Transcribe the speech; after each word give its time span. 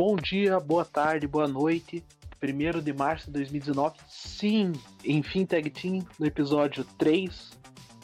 Bom 0.00 0.16
dia, 0.16 0.58
boa 0.58 0.82
tarde, 0.82 1.26
boa 1.26 1.46
noite. 1.46 2.02
1 2.42 2.80
de 2.80 2.90
março 2.90 3.26
de 3.26 3.32
2019. 3.32 3.98
Sim, 4.08 4.72
enfim, 5.04 5.44
Tag 5.44 5.68
Team 5.68 5.98
no 6.18 6.24
episódio 6.24 6.84
3. 6.96 7.50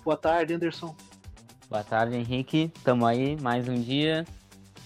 Boa 0.05 0.15
tarde, 0.15 0.53
Anderson. 0.53 0.95
Boa 1.71 1.83
tarde, 1.83 2.15
Henrique. 2.15 2.71
Tamo 2.85 3.07
aí 3.07 3.41
mais 3.41 3.67
um 3.67 3.81
dia 3.81 4.27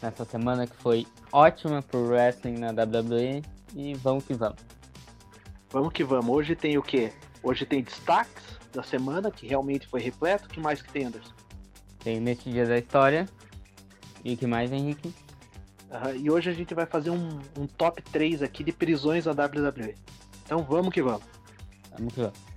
nessa 0.00 0.24
semana 0.24 0.68
que 0.68 0.76
foi 0.76 1.04
ótima 1.32 1.82
pro 1.82 2.06
wrestling 2.06 2.58
na 2.58 2.68
WWE 2.68 3.42
e 3.74 3.94
vamos 3.94 4.24
que 4.24 4.34
vamos. 4.34 4.60
Vamos 5.68 5.92
que 5.92 6.04
vamos. 6.04 6.28
Hoje 6.28 6.54
tem 6.54 6.78
o 6.78 6.82
quê? 6.82 7.12
Hoje 7.42 7.66
tem 7.66 7.82
destaques 7.82 8.56
da 8.72 8.84
semana, 8.84 9.32
que 9.32 9.48
realmente 9.48 9.84
foi 9.88 10.00
repleto. 10.00 10.46
O 10.46 10.48
que 10.48 10.60
mais 10.60 10.80
que 10.80 10.92
tem, 10.92 11.06
Anderson? 11.06 11.34
Tem 11.98 12.20
neste 12.20 12.52
dia 12.52 12.66
da 12.66 12.78
história. 12.78 13.28
E 14.24 14.34
o 14.34 14.36
que 14.36 14.46
mais, 14.46 14.70
Henrique? 14.70 15.12
Uh, 15.90 16.16
e 16.16 16.30
hoje 16.30 16.48
a 16.48 16.52
gente 16.52 16.72
vai 16.72 16.86
fazer 16.86 17.10
um, 17.10 17.40
um 17.58 17.66
top 17.66 18.00
3 18.00 18.42
aqui 18.42 18.62
de 18.62 18.72
prisões 18.72 19.24
da 19.24 19.32
WWE. 19.32 19.96
Então 20.44 20.62
vamos 20.62 20.94
que 20.94 21.02
vamos. 21.02 21.24
Vamos 21.96 22.14
que 22.14 22.20
vamos. 22.20 22.49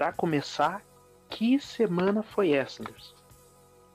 Para 0.00 0.12
começar, 0.12 0.82
que 1.28 1.60
semana 1.60 2.22
foi 2.22 2.52
essa, 2.52 2.82
Anderson? 2.82 3.14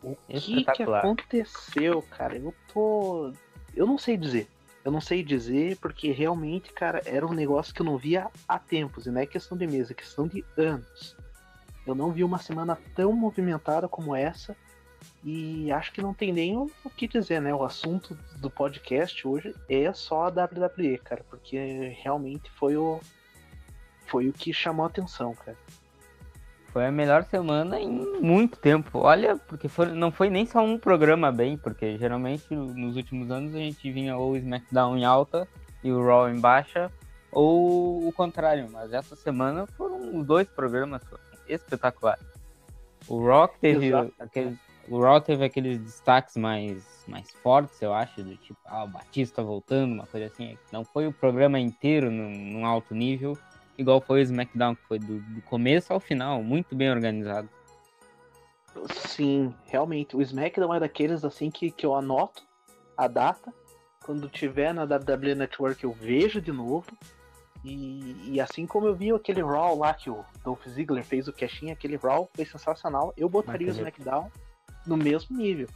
O 0.04 0.16
que, 0.28 0.64
que 0.64 0.84
aconteceu, 0.84 2.00
cara? 2.04 2.38
Eu 2.38 2.54
tô. 2.72 3.34
Eu 3.76 3.88
não 3.88 3.98
sei 3.98 4.16
dizer. 4.16 4.48
Eu 4.84 4.92
não 4.92 5.02
sei 5.02 5.24
dizer 5.24 5.78
porque 5.78 6.12
realmente, 6.12 6.72
cara, 6.72 7.02
era 7.08 7.26
um 7.26 7.34
negócio 7.34 7.74
que 7.74 7.82
eu 7.82 7.86
não 7.88 7.98
via 7.98 8.30
há 8.48 8.60
tempos. 8.60 9.08
E 9.08 9.10
não 9.10 9.20
é 9.20 9.26
questão 9.26 9.58
de 9.58 9.66
mês, 9.66 9.90
é 9.90 9.96
questão 9.96 10.28
de 10.28 10.46
anos. 10.56 11.18
Eu 11.88 11.96
não 11.96 12.12
vi 12.12 12.24
uma 12.24 12.38
semana 12.38 12.78
tão 12.94 13.12
movimentada 13.12 13.88
como 13.88 14.16
essa. 14.16 14.56
E 15.24 15.72
acho 15.72 15.92
que 15.92 16.04
não 16.04 16.14
tem 16.14 16.32
nem 16.32 16.56
o 16.56 16.70
que 16.96 17.08
dizer, 17.08 17.42
né? 17.42 17.52
O 17.52 17.64
assunto 17.64 18.16
do 18.38 18.52
podcast 18.52 19.28
hoje 19.28 19.56
é 19.68 19.92
só 19.92 20.28
a 20.28 20.28
WWE, 20.28 21.00
cara. 21.00 21.26
Porque 21.28 21.58
realmente 22.00 22.52
foi 22.52 22.78
o. 22.78 23.00
Foi 24.06 24.30
o 24.30 24.34
que 24.34 24.54
chamou 24.54 24.84
a 24.84 24.88
atenção, 24.88 25.34
cara. 25.34 25.58
Foi 26.76 26.88
a 26.88 26.92
melhor 26.92 27.24
semana 27.24 27.80
em 27.80 27.90
muito 28.22 28.60
tempo. 28.60 29.00
Olha, 29.00 29.38
porque 29.38 29.70
foi, 29.70 29.94
não 29.94 30.12
foi 30.12 30.30
nem 30.30 30.46
só 30.46 30.60
um 30.60 30.78
programa 30.78 31.32
bem, 31.32 31.58
porque 31.58 31.98
geralmente 31.98 32.54
nos 32.54 32.98
últimos 32.98 33.32
anos 33.32 33.56
a 33.56 33.60
gente 33.60 33.90
vinha 33.90 34.18
ou 34.18 34.34
o 34.34 34.36
SmackDown 34.36 34.98
em 34.98 35.06
alta 35.06 35.48
e 35.82 35.90
o 35.90 36.06
Raw 36.06 36.28
em 36.28 36.38
baixa, 36.38 36.92
ou 37.32 38.06
o 38.06 38.12
contrário. 38.12 38.68
Mas 38.70 38.92
essa 38.92 39.16
semana 39.16 39.66
foram 39.78 40.20
os 40.20 40.26
dois 40.26 40.50
programas 40.50 41.02
espetaculares. 41.48 42.28
O 43.08 43.26
Rock 43.26 43.58
teve 43.58 43.94
aqueles, 44.20 44.58
o 44.90 45.00
Raw 45.00 45.22
teve 45.22 45.46
aqueles 45.46 45.80
destaques 45.80 46.36
mais, 46.36 47.06
mais 47.08 47.32
fortes, 47.42 47.82
eu 47.82 47.94
acho, 47.94 48.22
do 48.22 48.36
tipo, 48.36 48.60
ah, 48.66 48.84
o 48.84 48.88
Batista 48.90 49.42
voltando, 49.42 49.94
uma 49.94 50.08
coisa 50.08 50.28
assim. 50.28 50.58
Não 50.74 50.84
foi 50.84 51.08
o 51.08 51.14
programa 51.14 51.58
inteiro 51.58 52.12
num, 52.12 52.32
num 52.32 52.66
alto 52.66 52.94
nível, 52.94 53.38
igual 53.78 54.02
foi 54.02 54.20
o 54.20 54.24
SmackDown, 54.24 54.76
que 54.76 54.84
foi 54.88 55.00
do, 55.00 55.20
do 55.20 55.42
começo 55.44 55.94
ao 55.94 56.00
final, 56.00 56.44
muito 56.44 56.76
bem 56.76 56.90
organizado. 56.90 57.50
Sim, 59.08 59.54
realmente. 59.66 60.16
O 60.16 60.22
SmackDown 60.22 60.74
é 60.74 60.80
daqueles 60.80 61.24
assim 61.24 61.50
que, 61.50 61.72
que 61.72 61.86
eu 61.86 61.96
anoto 61.96 62.44
a 62.98 63.08
data. 63.08 63.54
Quando 64.04 64.30
tiver 64.30 64.74
na 64.74 64.84
WWE 64.84 65.36
Network 65.36 65.84
eu 65.84 65.92
vejo 65.92 66.42
de 66.42 66.52
novo. 66.52 66.86
E, 67.64 68.34
e, 68.34 68.40
assim 68.40 68.68
como 68.68 68.86
eu 68.86 68.96
vi 68.96 69.12
aquele 69.12 69.42
Raw 69.42 69.76
lá 69.76 69.92
que 69.92 70.08
o 70.08 70.24
Dolph 70.44 70.68
Ziggler 70.68 71.04
fez 71.04 71.28
o 71.28 71.34
cashinho, 71.34 71.74
aquele 71.74 71.96
Raw 71.96 72.30
foi 72.36 72.46
sensacional. 72.46 73.12
Eu 73.18 73.28
botaria 73.28 73.68
o 73.68 73.72
SmackDown 73.72 74.32
no 74.86 74.96
mesmo 74.96 75.36
nível. 75.36 75.68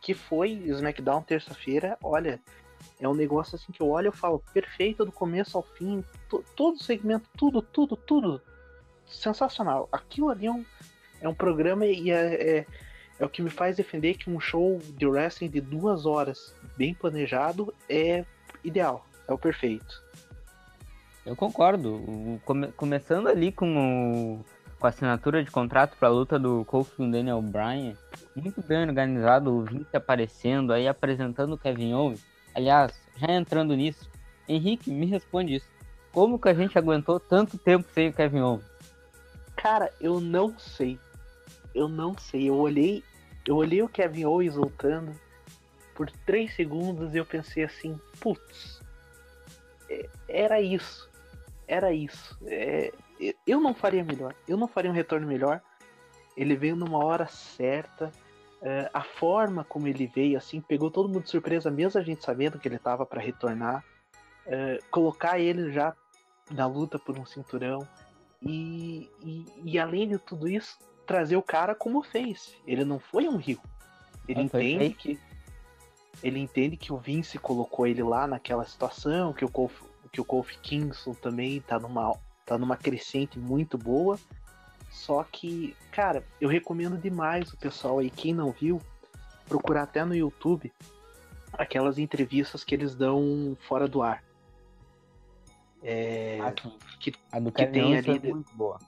Que 0.00 0.14
foi 0.14 0.54
o 0.54 0.72
SmackDown 0.72 1.20
terça-feira. 1.22 1.98
Olha, 2.02 2.40
é 3.06 3.08
um 3.08 3.14
negócio 3.14 3.56
assim 3.56 3.72
que 3.72 3.82
eu 3.82 3.90
olho 3.90 4.08
e 4.08 4.16
falo, 4.16 4.42
perfeito 4.52 5.04
do 5.04 5.12
começo 5.12 5.56
ao 5.56 5.62
fim, 5.62 6.02
todo 6.56 6.76
o 6.76 6.82
segmento, 6.82 7.28
tudo, 7.36 7.60
tudo, 7.60 7.96
tudo. 7.96 8.40
Sensacional. 9.06 9.88
Aquilo 9.92 10.30
ali 10.30 10.46
é 10.46 10.50
um, 10.50 10.64
é 11.20 11.28
um 11.28 11.34
programa 11.34 11.84
e 11.84 12.10
é, 12.10 12.58
é, 12.58 12.66
é 13.18 13.24
o 13.24 13.28
que 13.28 13.42
me 13.42 13.50
faz 13.50 13.76
defender 13.76 14.14
que 14.14 14.30
um 14.30 14.40
show 14.40 14.80
de 14.96 15.06
wrestling 15.06 15.50
de 15.50 15.60
duas 15.60 16.06
horas, 16.06 16.54
bem 16.76 16.94
planejado, 16.94 17.74
é 17.88 18.24
ideal, 18.62 19.04
é 19.28 19.32
o 19.32 19.38
perfeito. 19.38 20.02
Eu 21.26 21.36
concordo. 21.36 22.40
come, 22.44 22.68
começando 22.72 23.28
ali 23.28 23.52
com, 23.52 24.38
o, 24.38 24.44
com 24.78 24.86
a 24.86 24.90
assinatura 24.90 25.44
de 25.44 25.50
contrato 25.50 25.96
para 25.98 26.08
a 26.08 26.12
luta 26.12 26.38
do 26.38 26.64
Kofi 26.64 26.96
com 26.96 27.10
Daniel 27.10 27.42
Bryan, 27.42 27.94
muito 28.34 28.62
bem 28.62 28.82
organizado, 28.82 29.52
o 29.52 29.62
Vince 29.62 29.94
aparecendo, 29.94 30.72
aí 30.72 30.88
apresentando 30.88 31.54
o 31.54 31.58
Kevin 31.58 31.92
Owens 31.92 32.33
Aliás, 32.54 32.92
já 33.16 33.32
entrando 33.32 33.74
nisso, 33.74 34.10
Henrique, 34.48 34.90
me 34.90 35.06
responde 35.06 35.56
isso. 35.56 35.68
Como 36.12 36.38
que 36.38 36.48
a 36.48 36.54
gente 36.54 36.78
aguentou 36.78 37.18
tanto 37.18 37.58
tempo 37.58 37.88
sem 37.92 38.08
o 38.08 38.12
Kevin 38.12 38.40
Owens? 38.40 38.64
Cara, 39.56 39.92
eu 40.00 40.20
não 40.20 40.56
sei. 40.58 40.98
Eu 41.74 41.88
não 41.88 42.16
sei. 42.16 42.48
Eu 42.48 42.56
olhei, 42.56 43.02
eu 43.46 43.56
olhei 43.56 43.82
o 43.82 43.88
Kevin 43.88 44.24
Owens 44.24 44.54
voltando 44.54 45.12
por 45.94 46.10
três 46.24 46.54
segundos 46.54 47.14
e 47.14 47.18
eu 47.18 47.26
pensei 47.26 47.64
assim, 47.64 47.98
putz, 48.20 48.80
é, 49.88 50.08
era 50.28 50.60
isso. 50.60 51.10
Era 51.66 51.92
isso. 51.92 52.38
É, 52.46 52.92
eu 53.46 53.60
não 53.60 53.74
faria 53.74 54.04
melhor. 54.04 54.34
Eu 54.46 54.56
não 54.56 54.68
faria 54.68 54.90
um 54.90 54.94
retorno 54.94 55.26
melhor. 55.26 55.60
Ele 56.36 56.56
veio 56.56 56.76
numa 56.76 57.04
hora 57.04 57.26
certa. 57.26 58.12
Uh, 58.64 58.88
a 58.94 59.02
forma 59.02 59.62
como 59.62 59.86
ele 59.86 60.06
veio, 60.06 60.38
assim, 60.38 60.58
pegou 60.58 60.90
todo 60.90 61.06
mundo 61.06 61.24
de 61.24 61.28
surpresa, 61.28 61.70
mesmo 61.70 62.00
a 62.00 62.02
gente 62.02 62.24
sabendo 62.24 62.58
que 62.58 62.66
ele 62.66 62.76
estava 62.76 63.04
para 63.04 63.20
retornar. 63.20 63.84
Uh, 64.46 64.82
colocar 64.90 65.38
ele 65.38 65.70
já 65.70 65.94
na 66.50 66.66
luta 66.66 66.98
por 66.98 67.18
um 67.18 67.26
cinturão. 67.26 67.86
E, 68.40 69.10
e, 69.22 69.46
e, 69.64 69.78
além 69.78 70.08
de 70.08 70.18
tudo 70.18 70.48
isso, 70.48 70.78
trazer 71.06 71.36
o 71.36 71.42
cara 71.42 71.74
como 71.74 72.02
fez. 72.02 72.56
Ele 72.66 72.86
não 72.86 72.98
foi 72.98 73.28
um 73.28 73.36
rio. 73.36 73.60
Ele 74.26 74.40
ah, 74.40 74.44
entende 74.44 74.94
que. 74.94 75.20
Ele 76.22 76.38
entende 76.38 76.76
que 76.78 76.90
o 76.90 76.96
Vince 76.96 77.38
colocou 77.38 77.86
ele 77.86 78.02
lá 78.02 78.26
naquela 78.26 78.64
situação, 78.64 79.34
que 79.34 79.44
o 79.44 79.50
Kofi, 79.50 79.84
que 80.10 80.20
o 80.22 80.24
Kofi 80.24 80.58
Kingston 80.60 81.12
também 81.12 81.60
tá 81.60 81.78
numa, 81.78 82.16
tá 82.46 82.56
numa 82.56 82.78
crescente 82.78 83.38
muito 83.38 83.76
boa. 83.76 84.18
Só 84.94 85.24
que, 85.24 85.76
cara, 85.90 86.24
eu 86.40 86.48
recomendo 86.48 86.96
demais 86.96 87.52
o 87.52 87.56
pessoal 87.56 87.98
aí, 87.98 88.08
quem 88.08 88.32
não 88.32 88.52
viu, 88.52 88.80
procurar 89.48 89.82
até 89.82 90.04
no 90.04 90.14
YouTube 90.14 90.72
aquelas 91.52 91.98
entrevistas 91.98 92.62
que 92.62 92.74
eles 92.74 92.94
dão 92.94 93.56
fora 93.66 93.88
do 93.88 94.02
ar. 94.02 94.22
É, 95.82 96.38
ah, 96.40 96.52
que, 97.00 97.12
a 97.30 97.40
do 97.40 97.50
que 97.50 97.66
tem 97.66 97.96
ali. 97.96 98.08
É 98.08 98.32
muito 98.32 98.54
boa. 98.54 98.78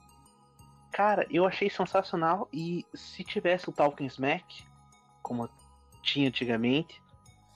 Cara, 0.93 1.27
eu 1.29 1.45
achei 1.45 1.69
sensacional 1.69 2.49
e 2.53 2.87
se 2.95 3.25
tivesse 3.25 3.69
o 3.69 3.73
Talking 3.73 4.07
Smack, 4.07 4.65
como 5.23 5.51
tinha 6.03 6.29
antigamente. 6.29 7.03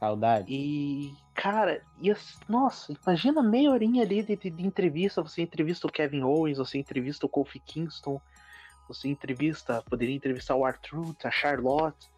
Saudade. 0.00 0.46
E, 0.52 1.14
cara, 1.34 1.82
ia, 2.00 2.16
nossa, 2.48 2.92
imagina 2.92 3.42
meia 3.42 3.70
horinha 3.70 4.02
ali 4.02 4.24
de, 4.24 4.36
de, 4.36 4.50
de, 4.50 4.66
entrevista. 4.66 5.22
Você 5.22 5.40
entrevista 5.40 5.86
o 5.86 5.92
Kevin 5.92 6.22
Owens, 6.22 6.58
você 6.58 6.78
entrevista 6.78 7.24
o 7.24 7.28
Kofi 7.28 7.60
Kingston, 7.60 8.20
você 8.90 9.08
entrevista, 9.08 9.82
poderia 9.82 10.14
entrevistar 10.14 10.56
o 10.56 10.64
Arthur, 10.64 11.14
a 11.22 11.30
Charlotte. 11.30 12.10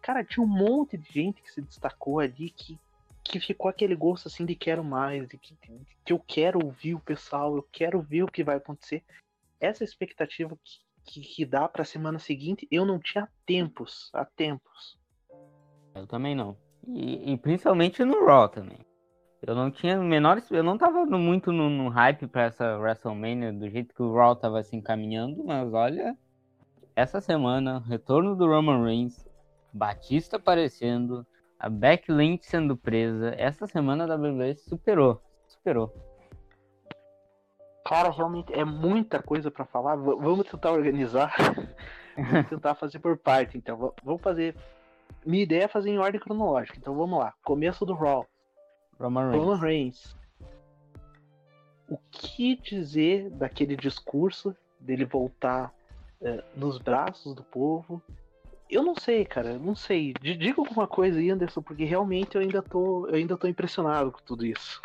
Cara, 0.00 0.24
tinha 0.24 0.44
um 0.44 0.48
monte 0.48 0.96
de 0.96 1.12
gente 1.12 1.42
que 1.42 1.50
se 1.50 1.60
destacou 1.60 2.20
ali 2.20 2.50
que, 2.50 2.78
que 3.24 3.40
ficou 3.40 3.68
aquele 3.68 3.96
gosto 3.96 4.28
assim 4.28 4.46
de 4.46 4.54
quero 4.54 4.84
mais, 4.84 5.28
de 5.28 5.36
que, 5.36 5.54
de 5.54 5.86
que 6.04 6.12
eu 6.12 6.18
quero 6.18 6.64
ouvir 6.64 6.94
o 6.94 7.00
pessoal, 7.00 7.56
eu 7.56 7.66
quero 7.72 8.00
ver 8.00 8.22
o 8.22 8.30
que 8.30 8.44
vai 8.44 8.56
acontecer. 8.56 9.02
Essa 9.58 9.82
expectativa 9.82 10.56
que, 10.64 10.78
que, 11.04 11.20
que 11.20 11.44
dá 11.44 11.68
para 11.68 11.82
a 11.82 11.86
semana 11.86 12.18
seguinte, 12.18 12.66
eu 12.70 12.86
não 12.86 12.98
tinha 12.98 13.28
tempos, 13.44 14.08
há 14.12 14.24
tempos. 14.24 14.98
Eu 15.94 16.06
também 16.06 16.34
não. 16.34 16.56
E, 16.86 17.32
e 17.32 17.36
principalmente 17.36 18.04
no 18.04 18.24
Raw 18.24 18.48
também. 18.48 18.78
Eu 19.42 19.54
não 19.54 19.70
tinha 19.70 19.98
menores. 19.98 20.50
Eu 20.50 20.62
não 20.62 20.76
tava 20.76 21.04
muito 21.06 21.50
no, 21.50 21.70
no 21.70 21.88
hype 21.88 22.26
para 22.26 22.44
essa 22.44 22.76
WrestleMania 22.78 23.52
do 23.52 23.68
jeito 23.70 23.94
que 23.94 24.02
o 24.02 24.14
Raw 24.14 24.36
tava 24.36 24.62
se 24.62 24.76
encaminhando, 24.76 25.42
mas 25.44 25.72
olha, 25.72 26.16
essa 26.94 27.20
semana, 27.20 27.82
retorno 27.88 28.36
do 28.36 28.46
Roman 28.46 28.84
Reigns, 28.84 29.26
Batista 29.72 30.36
aparecendo, 30.36 31.26
a 31.58 31.68
Becky 31.68 32.12
Lynch 32.12 32.44
sendo 32.44 32.76
presa, 32.76 33.34
essa 33.38 33.66
semana 33.66 34.04
a 34.04 34.16
WWE 34.16 34.54
superou. 34.56 35.22
Superou. 35.48 35.92
Cara, 37.86 38.10
realmente 38.10 38.52
é 38.52 38.64
muita 38.64 39.22
coisa 39.22 39.50
para 39.50 39.64
falar. 39.64 39.96
V 39.96 40.16
vamos 40.16 40.46
tentar 40.48 40.70
organizar. 40.70 41.34
vamos 42.16 42.48
tentar 42.48 42.74
fazer 42.74 42.98
por 42.98 43.16
parte, 43.16 43.56
então. 43.56 43.92
Vamos 44.04 44.20
fazer. 44.20 44.54
Minha 45.24 45.42
ideia 45.42 45.64
é 45.64 45.68
fazer 45.68 45.90
em 45.90 45.98
ordem 45.98 46.20
cronológica. 46.20 46.78
Então 46.78 46.94
vamos 46.94 47.18
lá. 47.18 47.32
Começo 47.42 47.86
do 47.86 47.94
Raw. 47.94 48.26
Roman 49.00 49.30
Reigns. 49.30 49.44
Roman 49.44 49.58
Reigns. 49.58 50.16
O 51.88 51.98
que 52.10 52.56
dizer 52.56 53.30
daquele 53.30 53.74
discurso 53.74 54.54
dele 54.78 55.04
voltar 55.04 55.72
uh, 56.20 56.42
nos 56.54 56.78
braços 56.78 57.34
do 57.34 57.42
povo? 57.42 58.00
Eu 58.68 58.84
não 58.84 58.94
sei, 58.94 59.24
cara, 59.24 59.58
não 59.58 59.74
sei. 59.74 60.12
Diga 60.20 60.60
alguma 60.60 60.86
coisa 60.86 61.18
aí, 61.18 61.30
Anderson, 61.30 61.60
porque 61.60 61.84
realmente 61.84 62.36
eu 62.36 62.40
ainda 62.40 62.62
tô, 62.62 63.08
eu 63.08 63.16
ainda 63.16 63.36
tô 63.36 63.48
impressionado 63.48 64.12
com 64.12 64.20
tudo 64.20 64.46
isso. 64.46 64.80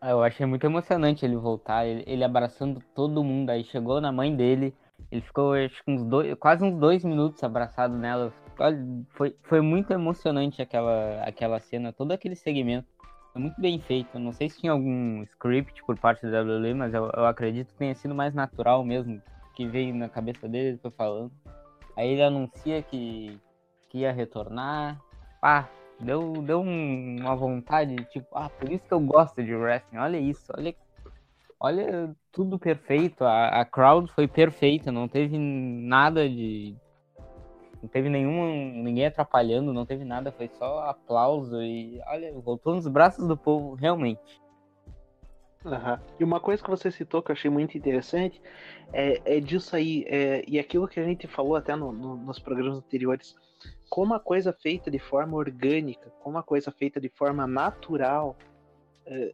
Ah, 0.00 0.10
eu 0.10 0.22
achei 0.22 0.46
muito 0.46 0.64
emocionante 0.64 1.26
ele 1.26 1.36
voltar, 1.36 1.84
ele, 1.84 2.02
ele, 2.06 2.24
abraçando 2.24 2.80
todo 2.94 3.22
mundo. 3.22 3.50
Aí 3.50 3.62
chegou 3.64 4.00
na 4.00 4.10
mãe 4.10 4.34
dele, 4.34 4.74
ele 5.12 5.20
ficou 5.20 5.52
acho, 5.52 5.82
uns 5.86 6.02
dois, 6.04 6.34
quase 6.38 6.64
uns 6.64 6.78
dois 6.78 7.04
minutos 7.04 7.44
abraçado 7.44 7.94
nela. 7.98 8.32
Foi, 9.10 9.36
foi 9.42 9.60
muito 9.60 9.92
emocionante 9.92 10.62
aquela, 10.62 11.22
aquela 11.22 11.60
cena, 11.60 11.92
todo 11.92 12.12
aquele 12.12 12.34
segmento. 12.34 12.88
Foi 13.32 13.40
muito 13.42 13.60
bem 13.60 13.78
feito. 13.80 14.18
Não 14.18 14.32
sei 14.32 14.48
se 14.48 14.60
tinha 14.60 14.72
algum 14.72 15.22
script 15.22 15.82
por 15.84 15.98
parte 15.98 16.26
da 16.26 16.42
WWE, 16.42 16.74
mas 16.74 16.94
eu, 16.94 17.10
eu 17.14 17.26
acredito 17.26 17.68
que 17.68 17.78
tenha 17.78 17.94
sido 17.94 18.14
mais 18.14 18.34
natural 18.34 18.84
mesmo, 18.84 19.20
que 19.54 19.66
veio 19.66 19.94
na 19.94 20.08
cabeça 20.08 20.48
dele, 20.48 20.80
ele 20.82 20.94
falando. 20.96 21.32
Aí 21.96 22.08
ele 22.08 22.22
anuncia 22.22 22.82
que, 22.82 23.38
que 23.88 23.98
ia 23.98 24.12
retornar. 24.12 25.00
Pá, 25.40 25.68
deu, 26.00 26.42
deu 26.42 26.60
uma 26.60 27.36
vontade, 27.36 27.94
tipo, 28.06 28.26
ah, 28.32 28.48
por 28.48 28.70
isso 28.70 28.86
que 28.86 28.94
eu 28.94 29.00
gosto 29.00 29.42
de 29.42 29.54
wrestling. 29.54 29.98
Olha 29.98 30.18
isso, 30.18 30.52
olha, 30.56 30.74
olha 31.58 32.16
tudo 32.32 32.58
perfeito. 32.58 33.24
A, 33.24 33.60
a 33.60 33.64
crowd 33.64 34.10
foi 34.12 34.26
perfeita, 34.26 34.90
não 34.90 35.06
teve 35.06 35.38
nada 35.38 36.28
de. 36.28 36.74
Não 37.82 37.88
teve 37.88 38.08
nenhum, 38.08 38.82
ninguém 38.82 39.06
atrapalhando, 39.06 39.72
não 39.72 39.86
teve 39.86 40.04
nada, 40.04 40.30
foi 40.30 40.48
só 40.48 40.80
aplauso 40.80 41.62
e 41.62 42.00
olha, 42.06 42.32
voltou 42.32 42.74
nos 42.74 42.86
braços 42.86 43.26
do 43.26 43.36
povo, 43.36 43.74
realmente. 43.74 44.40
Uhum. 45.64 45.98
E 46.18 46.24
uma 46.24 46.40
coisa 46.40 46.62
que 46.62 46.70
você 46.70 46.90
citou 46.90 47.22
que 47.22 47.30
eu 47.30 47.34
achei 47.34 47.50
muito 47.50 47.76
interessante 47.76 48.40
é, 48.92 49.36
é 49.36 49.40
disso 49.40 49.76
aí, 49.76 50.04
é, 50.08 50.42
e 50.46 50.58
aquilo 50.58 50.88
que 50.88 50.98
a 50.98 51.04
gente 51.04 51.26
falou 51.26 51.56
até 51.56 51.76
no, 51.76 51.92
no, 51.92 52.16
nos 52.16 52.38
programas 52.38 52.78
anteriores, 52.78 53.34
como 53.88 54.14
a 54.14 54.20
coisa 54.20 54.52
feita 54.52 54.90
de 54.90 54.98
forma 54.98 55.36
orgânica, 55.36 56.10
como 56.20 56.38
a 56.38 56.42
coisa 56.42 56.70
feita 56.70 57.00
de 57.00 57.08
forma 57.10 57.46
natural, 57.46 58.36
é, 59.04 59.32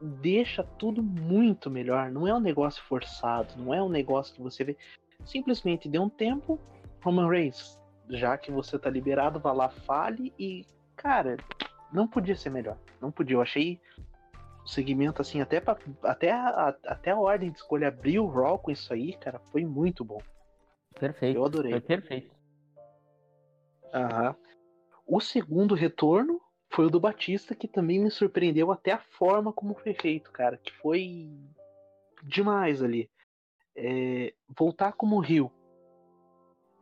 deixa 0.00 0.62
tudo 0.62 1.02
muito 1.02 1.70
melhor. 1.70 2.10
Não 2.10 2.26
é 2.26 2.34
um 2.34 2.40
negócio 2.40 2.82
forçado, 2.84 3.54
não 3.56 3.72
é 3.72 3.82
um 3.82 3.88
negócio 3.88 4.34
que 4.34 4.42
você 4.42 4.64
vê. 4.64 4.76
Simplesmente 5.24 5.88
dê 5.88 5.98
um 5.98 6.08
tempo, 6.08 6.58
Roman 7.04 7.28
Reigns, 7.28 7.78
já 8.08 8.38
que 8.38 8.50
você 8.50 8.78
tá 8.78 8.88
liberado, 8.88 9.38
vá 9.38 9.52
lá, 9.52 9.68
fale 9.68 10.32
e, 10.38 10.64
cara, 10.96 11.36
não 11.92 12.08
podia 12.08 12.34
ser 12.34 12.48
melhor. 12.48 12.78
Não 13.00 13.10
podia. 13.10 13.36
Eu 13.36 13.42
achei 13.42 13.78
o 14.64 14.66
segmento, 14.66 15.20
assim, 15.20 15.42
até, 15.42 15.60
pra, 15.60 15.76
até, 16.02 16.32
a, 16.32 16.74
até 16.86 17.10
a 17.10 17.18
ordem 17.18 17.50
de 17.50 17.58
escolha 17.58 17.88
abrir 17.88 18.18
o 18.18 18.26
Raw 18.26 18.58
com 18.58 18.70
isso 18.70 18.90
aí, 18.92 19.12
cara, 19.18 19.38
foi 19.38 19.66
muito 19.66 20.02
bom. 20.02 20.20
Perfeito. 20.98 21.36
Eu 21.36 21.44
adorei. 21.44 21.72
Foi 21.72 21.80
perfeito. 21.82 22.34
Aham. 23.92 24.34
O 25.06 25.20
segundo 25.20 25.74
retorno 25.74 26.40
foi 26.70 26.86
o 26.86 26.90
do 26.90 26.98
Batista, 26.98 27.54
que 27.54 27.68
também 27.68 27.98
me 27.98 28.10
surpreendeu 28.10 28.72
até 28.72 28.92
a 28.92 28.98
forma 28.98 29.52
como 29.52 29.74
foi 29.74 29.92
feito, 29.92 30.32
cara, 30.32 30.56
que 30.56 30.72
foi 30.72 31.30
demais 32.22 32.82
ali. 32.82 33.10
É, 33.76 34.32
voltar 34.48 34.92
como 34.92 35.20
Rio. 35.20 35.52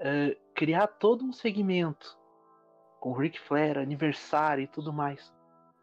É, 0.05 0.37
criar 0.55 0.89
todo 0.89 1.25
um 1.25 1.33
segmento 1.33 2.19
com 3.01 3.13
Ric 3.13 3.39
Flair, 3.39 3.79
aniversário 3.79 4.65
e 4.65 4.67
tudo 4.67 4.93
mais 4.93 5.33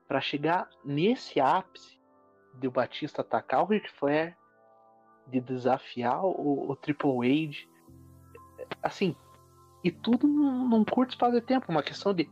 para 0.10 0.20
chegar 0.20 0.68
nesse 0.84 1.40
ápice 1.40 2.00
de 2.56 2.68
o 2.68 2.72
Batista 2.72 3.22
atacar 3.22 3.62
o 3.62 3.68
Ric 3.68 3.88
Flair, 3.92 4.36
de 5.28 5.40
desafiar 5.40 6.26
o, 6.26 6.72
o 6.72 6.76
Triple 6.76 7.12
H, 7.48 7.68
assim, 8.82 9.16
e 9.84 9.92
tudo 9.92 10.28
num, 10.28 10.68
num 10.68 10.84
curto 10.84 11.12
espaço 11.12 11.34
de 11.34 11.42
tempo, 11.42 11.72
uma 11.72 11.84
questão 11.84 12.12
de 12.12 12.28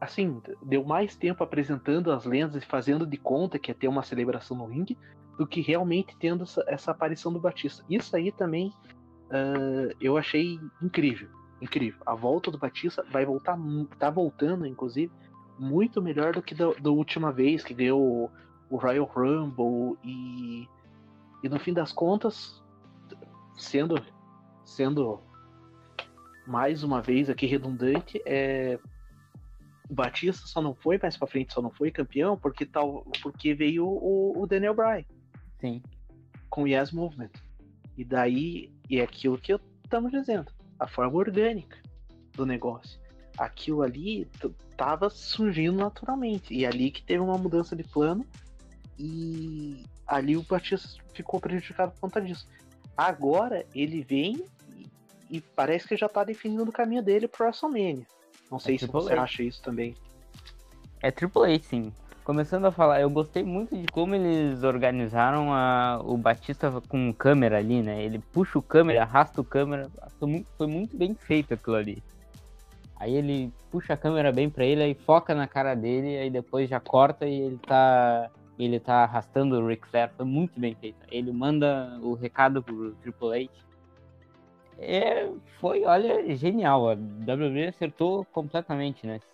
assim, 0.00 0.42
deu 0.60 0.84
mais 0.84 1.16
tempo 1.16 1.42
apresentando 1.42 2.12
as 2.12 2.24
lendas 2.24 2.62
e 2.62 2.66
fazendo 2.66 3.06
de 3.06 3.16
conta 3.16 3.58
que 3.58 3.70
ia 3.70 3.74
ter 3.74 3.88
uma 3.88 4.02
celebração 4.02 4.56
no 4.56 4.66
ringue 4.66 4.98
do 5.38 5.46
que 5.46 5.60
realmente 5.60 6.14
tendo 6.18 6.42
essa, 6.42 6.64
essa 6.66 6.90
aparição 6.90 7.32
do 7.32 7.40
Batista. 7.40 7.84
Isso 7.88 8.14
aí 8.14 8.30
também 8.32 8.72
uh, 9.26 9.94
eu 10.00 10.16
achei 10.16 10.60
incrível, 10.80 11.28
incrível. 11.60 12.00
A 12.04 12.14
volta 12.14 12.50
do 12.50 12.58
Batista 12.58 13.04
vai 13.10 13.24
voltar, 13.24 13.58
tá 13.98 14.10
voltando, 14.10 14.66
inclusive, 14.66 15.12
muito 15.58 16.02
melhor 16.02 16.32
do 16.32 16.42
que 16.42 16.54
da, 16.54 16.72
da 16.72 16.90
última 16.90 17.32
vez 17.32 17.64
que 17.64 17.74
ganhou 17.74 18.30
o, 18.70 18.76
Royal 18.76 19.06
Rumble 19.06 19.96
e, 20.04 20.68
e 21.42 21.48
no 21.48 21.58
fim 21.58 21.72
das 21.72 21.92
contas, 21.92 22.62
sendo 23.56 23.96
sendo 24.64 25.20
mais 26.46 26.82
uma 26.82 27.00
vez 27.00 27.30
aqui 27.30 27.46
redundante, 27.46 28.20
é 28.26 28.78
o 29.88 29.94
Batista 29.94 30.46
só 30.46 30.60
não 30.60 30.74
foi 30.74 30.98
mais 30.98 31.16
para 31.16 31.28
frente, 31.28 31.54
só 31.54 31.62
não 31.62 31.70
foi 31.70 31.92
campeão 31.92 32.36
porque 32.36 32.66
tal 32.66 33.04
porque 33.22 33.54
veio 33.54 33.86
o, 33.86 34.42
o 34.42 34.46
Daniel 34.46 34.74
Bryan. 34.74 35.04
Sim. 35.60 35.82
Com 36.50 36.64
o 36.64 36.68
Yes 36.68 36.90
Movement. 36.90 37.30
E 37.96 38.04
daí 38.04 38.70
é 38.90 39.00
aquilo 39.00 39.38
que 39.38 39.58
estamos 39.84 40.10
dizendo, 40.10 40.52
a 40.78 40.86
forma 40.86 41.16
orgânica 41.16 41.78
do 42.34 42.44
negócio 42.44 43.00
aquilo 43.36 43.82
ali 43.82 44.28
tava 44.76 45.10
surgindo 45.10 45.76
naturalmente. 45.76 46.54
E 46.54 46.64
ali 46.64 46.90
que 46.90 47.02
teve 47.02 47.20
uma 47.20 47.38
mudança 47.38 47.76
de 47.76 47.84
plano 47.84 48.26
e 48.98 49.84
ali 50.06 50.36
o 50.36 50.42
Batista 50.42 50.88
ficou 51.12 51.40
prejudicado 51.40 51.92
por 51.92 52.00
conta 52.00 52.20
disso. 52.20 52.48
Agora 52.96 53.66
ele 53.74 54.02
vem 54.02 54.44
e, 54.74 54.86
e 55.30 55.40
parece 55.40 55.86
que 55.86 55.96
já 55.96 56.08
tá 56.08 56.24
definindo 56.24 56.64
o 56.64 56.72
caminho 56.72 57.02
dele 57.02 57.28
pro 57.28 57.44
WrestleMania. 57.44 58.06
Não 58.50 58.58
sei 58.58 58.76
é 58.76 58.78
se 58.78 58.86
você 58.86 59.12
acha 59.12 59.42
isso 59.42 59.62
também. 59.62 59.94
É 61.02 61.10
Triple 61.10 61.54
H, 61.54 61.64
sim. 61.64 61.92
Começando 62.26 62.64
a 62.64 62.72
falar, 62.72 63.00
eu 63.00 63.08
gostei 63.08 63.44
muito 63.44 63.78
de 63.78 63.86
como 63.86 64.12
eles 64.16 64.64
organizaram 64.64 65.54
a, 65.54 66.00
o 66.04 66.16
Batista 66.18 66.82
com 66.88 67.12
câmera 67.12 67.58
ali, 67.58 67.80
né? 67.80 68.02
Ele 68.02 68.18
puxa 68.18 68.58
o 68.58 68.62
câmera, 68.62 69.02
arrasta 69.02 69.40
o 69.40 69.44
câmera. 69.44 69.88
Foi 70.58 70.66
muito, 70.66 70.96
bem 70.96 71.14
feito 71.14 71.54
aquilo 71.54 71.76
ali. 71.76 72.02
Aí 72.96 73.14
ele 73.14 73.52
puxa 73.70 73.92
a 73.92 73.96
câmera 73.96 74.32
bem 74.32 74.50
para 74.50 74.64
ele, 74.64 74.82
aí 74.82 74.92
foca 74.92 75.36
na 75.36 75.46
cara 75.46 75.76
dele, 75.76 76.18
aí 76.18 76.28
depois 76.28 76.68
já 76.68 76.80
corta 76.80 77.28
e 77.28 77.42
ele 77.42 77.58
tá 77.58 78.28
ele 78.58 78.80
tá 78.80 79.04
arrastando 79.04 79.60
o 79.60 79.68
Ric 79.68 79.86
Flair, 79.86 80.10
foi 80.16 80.26
muito 80.26 80.58
bem 80.58 80.74
feito. 80.74 80.98
Ele 81.12 81.30
manda 81.30 81.96
o 82.02 82.14
recado 82.14 82.60
pro 82.60 82.90
Triple 82.96 83.44
H. 83.44 83.50
É, 84.80 85.30
foi, 85.60 85.84
olha, 85.84 86.34
genial. 86.34 86.88
A 86.90 86.94
WWE 86.94 87.68
acertou 87.68 88.24
completamente 88.32 89.06
nesse, 89.06 89.26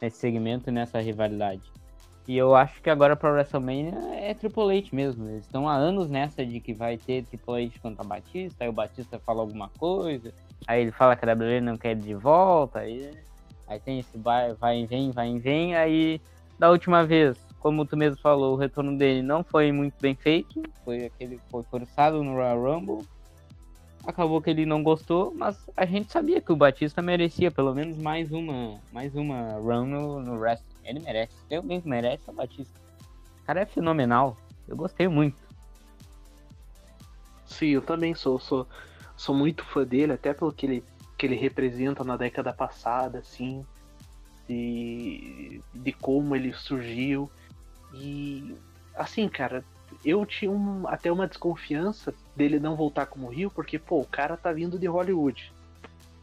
nesse 0.00 0.16
segmento, 0.16 0.70
nessa 0.70 0.98
rivalidade. 0.98 1.81
E 2.26 2.36
eu 2.36 2.54
acho 2.54 2.80
que 2.80 2.88
agora 2.88 3.16
para 3.16 3.32
WrestleMania 3.32 3.94
é 4.14 4.32
Triple 4.32 4.78
H 4.78 4.88
mesmo. 4.92 5.28
Eles 5.28 5.44
estão 5.44 5.68
há 5.68 5.74
anos 5.74 6.08
nessa 6.08 6.46
de 6.46 6.60
que 6.60 6.72
vai 6.72 6.96
ter 6.96 7.24
Triple 7.24 7.64
H 7.64 7.80
contra 7.82 8.04
Batista, 8.04 8.64
aí 8.64 8.70
o 8.70 8.72
Batista 8.72 9.18
fala 9.18 9.40
alguma 9.40 9.68
coisa, 9.70 10.32
aí 10.66 10.82
ele 10.82 10.92
fala 10.92 11.16
que 11.16 11.28
a 11.28 11.32
WWE 11.32 11.60
não 11.60 11.76
quer 11.76 11.96
de 11.96 12.14
volta, 12.14 12.80
aí, 12.80 13.10
aí 13.66 13.80
tem 13.80 13.98
esse 13.98 14.16
vai, 14.18 14.54
vai 14.54 14.80
e 14.80 14.86
vem, 14.86 15.10
vai 15.10 15.30
e 15.30 15.38
vem, 15.40 15.74
aí 15.74 16.20
da 16.62 16.70
última 16.70 17.04
vez, 17.04 17.36
como 17.58 17.84
tu 17.84 17.96
mesmo 17.96 18.20
falou, 18.20 18.54
o 18.54 18.56
retorno 18.56 18.96
dele 18.96 19.20
não 19.20 19.42
foi 19.42 19.72
muito 19.72 19.94
bem 20.00 20.14
feito, 20.14 20.62
foi 20.84 21.06
aquele 21.06 21.40
foi 21.50 21.64
forçado 21.64 22.22
no 22.22 22.34
Royal 22.34 22.62
Rumble. 22.62 23.06
Acabou 24.04 24.42
que 24.42 24.50
ele 24.50 24.66
não 24.66 24.82
gostou, 24.82 25.32
mas 25.32 25.56
a 25.76 25.86
gente 25.86 26.10
sabia 26.10 26.40
que 26.40 26.52
o 26.52 26.56
Batista 26.56 27.00
merecia 27.00 27.52
pelo 27.52 27.72
menos 27.72 27.96
mais 27.96 28.32
uma, 28.32 28.80
mais 28.92 29.14
uma 29.14 29.52
run 29.60 29.86
no, 29.86 30.20
no 30.20 30.38
wrestling. 30.38 30.71
Ele 30.84 31.00
merece, 31.00 31.34
realmente 31.48 31.86
merece 31.86 32.28
o 32.28 32.32
Batista. 32.32 32.80
O 33.42 33.46
cara 33.46 33.60
é 33.60 33.66
fenomenal. 33.66 34.36
Eu 34.66 34.76
gostei 34.76 35.08
muito. 35.08 35.36
Sim, 37.46 37.68
eu 37.68 37.82
também 37.82 38.14
sou, 38.14 38.38
sou, 38.38 38.66
sou 39.16 39.34
muito 39.34 39.64
fã 39.64 39.84
dele, 39.84 40.12
até 40.12 40.32
pelo 40.32 40.52
que 40.52 40.66
ele, 40.66 40.84
que 41.18 41.26
ele 41.26 41.36
representa 41.36 42.02
na 42.02 42.16
década 42.16 42.52
passada, 42.52 43.18
assim, 43.18 43.64
de, 44.48 45.60
de 45.74 45.92
como 45.92 46.34
ele 46.34 46.52
surgiu. 46.52 47.30
E 47.92 48.56
assim, 48.94 49.28
cara, 49.28 49.64
eu 50.04 50.24
tinha 50.24 50.50
um, 50.50 50.86
até 50.88 51.12
uma 51.12 51.26
desconfiança 51.26 52.14
dele 52.34 52.58
não 52.58 52.76
voltar 52.76 53.06
como 53.06 53.28
Rio, 53.28 53.50
porque, 53.50 53.78
pô, 53.78 54.00
o 54.00 54.06
cara 54.06 54.36
tá 54.36 54.52
vindo 54.52 54.78
de 54.78 54.86
Hollywood. 54.86 55.52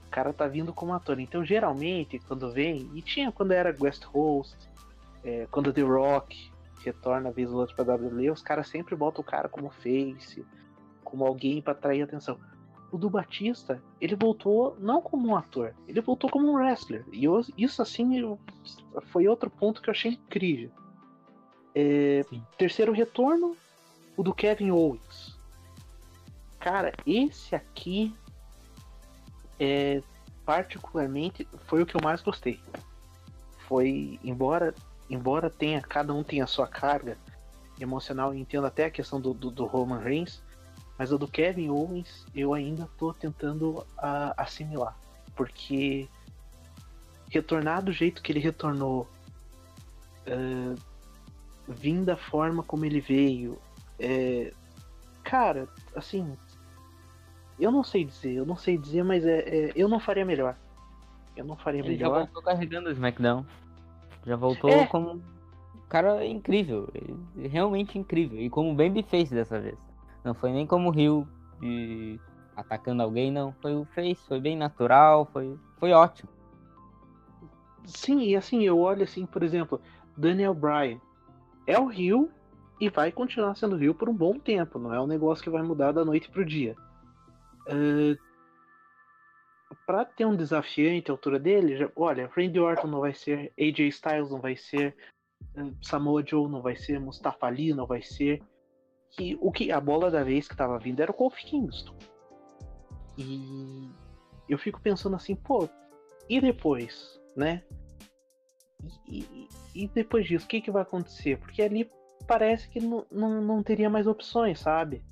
O 0.10 0.12
cara 0.12 0.34
tá 0.34 0.48
vindo 0.48 0.74
como 0.74 0.92
ator. 0.92 1.20
Então, 1.20 1.46
geralmente, 1.46 2.18
quando 2.28 2.51
vem, 2.51 2.89
e 2.96 3.01
tinha 3.01 3.32
quando 3.32 3.51
era 3.51 3.72
Guest 3.72 4.06
Host, 4.06 4.58
é, 5.24 5.48
quando 5.51 5.72
The 5.72 5.84
Rock 5.84 6.51
retorna 6.84 7.30
vez 7.30 7.51
ou 7.51 7.60
outra 7.60 7.75
pra 7.75 7.94
WWE, 7.94 8.32
os 8.32 8.42
caras 8.42 8.68
sempre 8.68 8.96
botam 8.96 9.22
o 9.22 9.24
cara 9.24 9.48
como 9.48 9.70
face, 9.70 10.44
como 11.04 11.24
alguém 11.24 11.62
para 11.62 11.74
atrair 11.74 12.01
atenção. 12.01 12.39
O 12.92 12.98
do 12.98 13.08
Batista, 13.08 13.80
ele 14.01 14.16
voltou 14.16 14.75
não 14.80 15.00
como 15.00 15.28
um 15.30 15.36
ator, 15.36 15.75
ele 15.88 16.01
voltou 16.01 16.28
como 16.28 16.48
um 16.50 16.56
wrestler. 16.56 17.06
E 17.13 17.25
eu, 17.25 17.39
isso, 17.56 17.80
assim, 17.80 18.18
eu, 18.18 18.39
foi 19.12 19.28
outro 19.28 19.48
ponto 19.48 19.80
que 19.80 19.92
eu 19.92 19.94
achei 19.94 20.13
incrível. 20.13 20.72
É, 21.75 22.25
terceiro 22.58 22.92
retorno, 22.92 23.56
o 24.18 24.24
do 24.24 24.34
Kevin 24.34 24.72
Owens. 24.72 25.38
Cara, 26.60 26.94
esse 27.06 27.54
aqui 27.54 28.12
é 29.60 30.01
particularmente 30.46 31.48
foi 31.68 31.84
o 31.84 31.86
que 31.86 31.96
eu 31.96 32.01
mais 32.04 32.22
gostei. 32.22 32.60
Foi, 33.68 34.20
embora 34.24 34.74
embora 35.10 35.50
tenha 35.50 35.82
cada 35.82 36.13
um 36.13 36.24
tenha 36.24 36.44
a 36.44 36.48
sua 36.48 36.68
carga 36.68 37.18
emocional, 37.80 38.34
entendo 38.34 38.68
até 38.68 38.86
a 38.86 38.92
questão 38.92 39.20
do, 39.20 39.34
do, 39.34 39.50
do 39.50 39.66
Roman 39.66 40.00
Reigns, 40.00 40.42
mas 40.98 41.12
o 41.12 41.18
do 41.18 41.28
Kevin 41.28 41.70
Owens 41.70 42.25
eu 42.36 42.54
ainda 42.54 42.88
tô 42.98 43.13
tentando 43.13 43.86
a, 43.98 44.34
assimilar, 44.42 44.98
porque 45.36 46.08
retornar 47.30 47.84
do 47.84 47.92
jeito 47.92 48.22
que 48.22 48.32
ele 48.32 48.39
retornou, 48.39 49.08
uh, 50.28 50.75
vir 51.68 52.04
da 52.04 52.18
forma 52.18 52.63
como 52.63 52.86
ele 52.86 53.00
veio, 53.00 53.58
é, 54.00 54.51
cara, 55.24 55.68
assim, 55.96 56.36
eu 57.60 57.72
não 57.72 57.84
sei 57.84 58.06
dizer, 58.06 58.34
eu 58.34 58.46
não 58.46 58.56
sei 58.56 58.78
dizer, 58.78 59.04
mas 59.04 59.25
é, 59.25 59.39
é 59.39 59.72
eu 59.75 59.88
não 59.88 60.00
faria 60.00 60.25
melhor. 60.25 60.56
Eu 61.36 61.46
não 61.46 61.56
faria 61.56 61.82
ele 61.82 61.89
melhor. 61.89 62.10
Já 62.10 62.20
voltou 62.20 62.44
carregando 62.44 62.89
o 62.89 62.92
SmackDown. 62.92 63.46
Já 64.25 64.36
voltou 64.36 64.70
é. 64.70 64.86
como 64.88 65.12
um 65.13 65.22
cara 65.88 66.25
incrível, 66.25 66.89
realmente 67.38 67.98
incrível. 67.98 68.39
E 68.39 68.50
como 68.50 68.75
babyface 68.75 69.34
dessa 69.34 69.60
vez. 69.60 69.78
Não 70.24 70.34
foi 70.34 70.51
nem 70.51 70.68
como 70.68 70.89
Rio 70.89 71.28
de 71.60 72.20
atacando 72.56 73.04
alguém, 73.04 73.32
não. 73.32 73.54
Foi 73.62 73.75
o 73.75 73.86
face, 73.86 74.22
foi 74.28 74.39
bem 74.39 74.58
natural, 74.58 75.25
foi, 75.32 75.58
foi 75.78 75.92
ótimo. 75.92 76.30
Sim, 77.86 78.22
e 78.22 78.36
assim, 78.36 78.63
eu 78.63 78.78
olho 78.78 79.04
assim, 79.04 79.25
por 79.25 79.42
exemplo, 79.42 79.82
Daniel 80.16 80.54
Bryan. 80.54 81.00
É 81.66 81.80
o 81.80 81.86
Rio 81.86 82.30
e 82.80 82.89
vai 82.89 83.12
continuar 83.12 83.56
sendo 83.56 83.75
Rio 83.75 83.96
por 83.96 84.10
um 84.10 84.13
bom 84.13 84.38
tempo. 84.38 84.78
Não 84.78 84.94
é 84.94 85.01
um 85.01 85.08
negócio 85.08 85.44
que 85.44 85.50
vai 85.50 85.63
mudar 85.63 85.92
da 85.92 86.06
noite 86.06 86.30
pro 86.30 86.46
dia. 86.46 86.75
Uh, 87.69 88.17
para 89.85 90.05
ter 90.05 90.25
um 90.25 90.35
desafiante 90.35 91.11
à 91.11 91.13
altura 91.13 91.39
dele, 91.39 91.77
já, 91.77 91.91
olha, 91.95 92.29
Randy 92.35 92.59
Orton 92.59 92.88
não 92.88 92.99
vai 92.99 93.13
ser, 93.13 93.53
AJ 93.59 93.79
Styles 93.89 94.31
não 94.31 94.39
vai 94.39 94.55
ser, 94.55 94.95
uh, 95.55 95.75
Samoa 95.81 96.23
Joe 96.25 96.49
não 96.49 96.61
vai 96.61 96.75
ser, 96.75 96.99
Mustafa 96.99 97.47
Ali 97.47 97.73
não 97.73 97.85
vai 97.85 98.01
ser. 98.01 98.41
E 99.19 99.38
o 99.41 99.51
que 99.51 99.71
a 99.71 99.79
bola 99.79 100.11
da 100.11 100.23
vez 100.23 100.47
que 100.47 100.55
tava 100.55 100.77
vindo 100.77 100.99
era 101.01 101.11
o 101.11 101.13
Kofi 101.13 101.45
Kingston. 101.45 101.95
E 103.17 103.89
eu 104.47 104.57
fico 104.57 104.79
pensando 104.79 105.15
assim, 105.15 105.35
pô, 105.35 105.67
e 106.29 106.39
depois, 106.39 107.19
né? 107.35 107.63
E, 109.07 109.19
e, 109.19 109.83
e 109.83 109.88
depois 109.88 110.25
disso, 110.25 110.45
o 110.45 110.47
que, 110.47 110.61
que 110.61 110.71
vai 110.71 110.83
acontecer? 110.83 111.38
Porque 111.39 111.61
ali 111.61 111.89
parece 112.27 112.69
que 112.69 112.79
não, 112.79 113.05
não 113.11 113.63
teria 113.63 113.89
mais 113.89 114.07
opções, 114.07 114.59
sabe? 114.59 115.03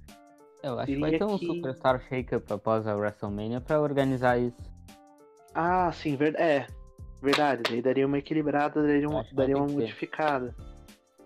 Eu 0.67 0.79
acho 0.79 0.91
que 0.91 0.99
vai 0.99 1.17
ter 1.17 1.23
um 1.23 1.37
que... 1.37 1.45
Superstar 1.45 2.01
Shake-Up 2.01 2.51
após 2.51 2.85
a 2.87 2.95
WrestleMania 2.95 3.61
pra 3.61 3.79
organizar 3.79 4.37
isso. 4.37 4.61
Ah, 5.53 5.91
sim, 5.91 6.15
ver... 6.15 6.35
é. 6.35 6.67
Verdade, 7.21 7.63
daí 7.69 7.81
daria 7.81 8.05
uma 8.05 8.19
equilibrada, 8.19 8.81
daria, 8.81 9.09
um, 9.09 9.23
daria 9.33 9.57
uma 9.57 9.65
modificada. 9.65 10.53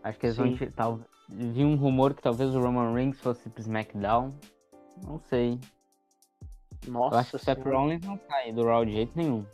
Acho 0.03 0.19
que 0.19 0.27
eles 0.27 0.36
sim. 0.38 0.55
vão. 0.55 0.71
Tal... 0.71 1.00
Vi 1.27 1.65
um 1.65 1.75
rumor 1.75 2.13
que 2.13 2.21
talvez 2.21 2.55
o 2.55 2.62
Roman 2.62 2.93
Reigns 2.93 3.19
fosse 3.19 3.50
pro 3.50 3.62
SmackDown. 3.62 4.33
Não 5.05 5.19
sei. 5.19 5.60
Nossa. 6.88 7.15
Eu 7.15 7.19
acho 7.19 7.29
que 7.31 7.36
o 7.36 7.39
Seth 7.39 7.63
Rollins 7.63 8.05
não 8.05 8.19
sai 8.27 8.51
do 8.51 8.65
Raw 8.65 8.86
de 8.86 8.91
jeito 8.93 9.12
nenhum. 9.15 9.45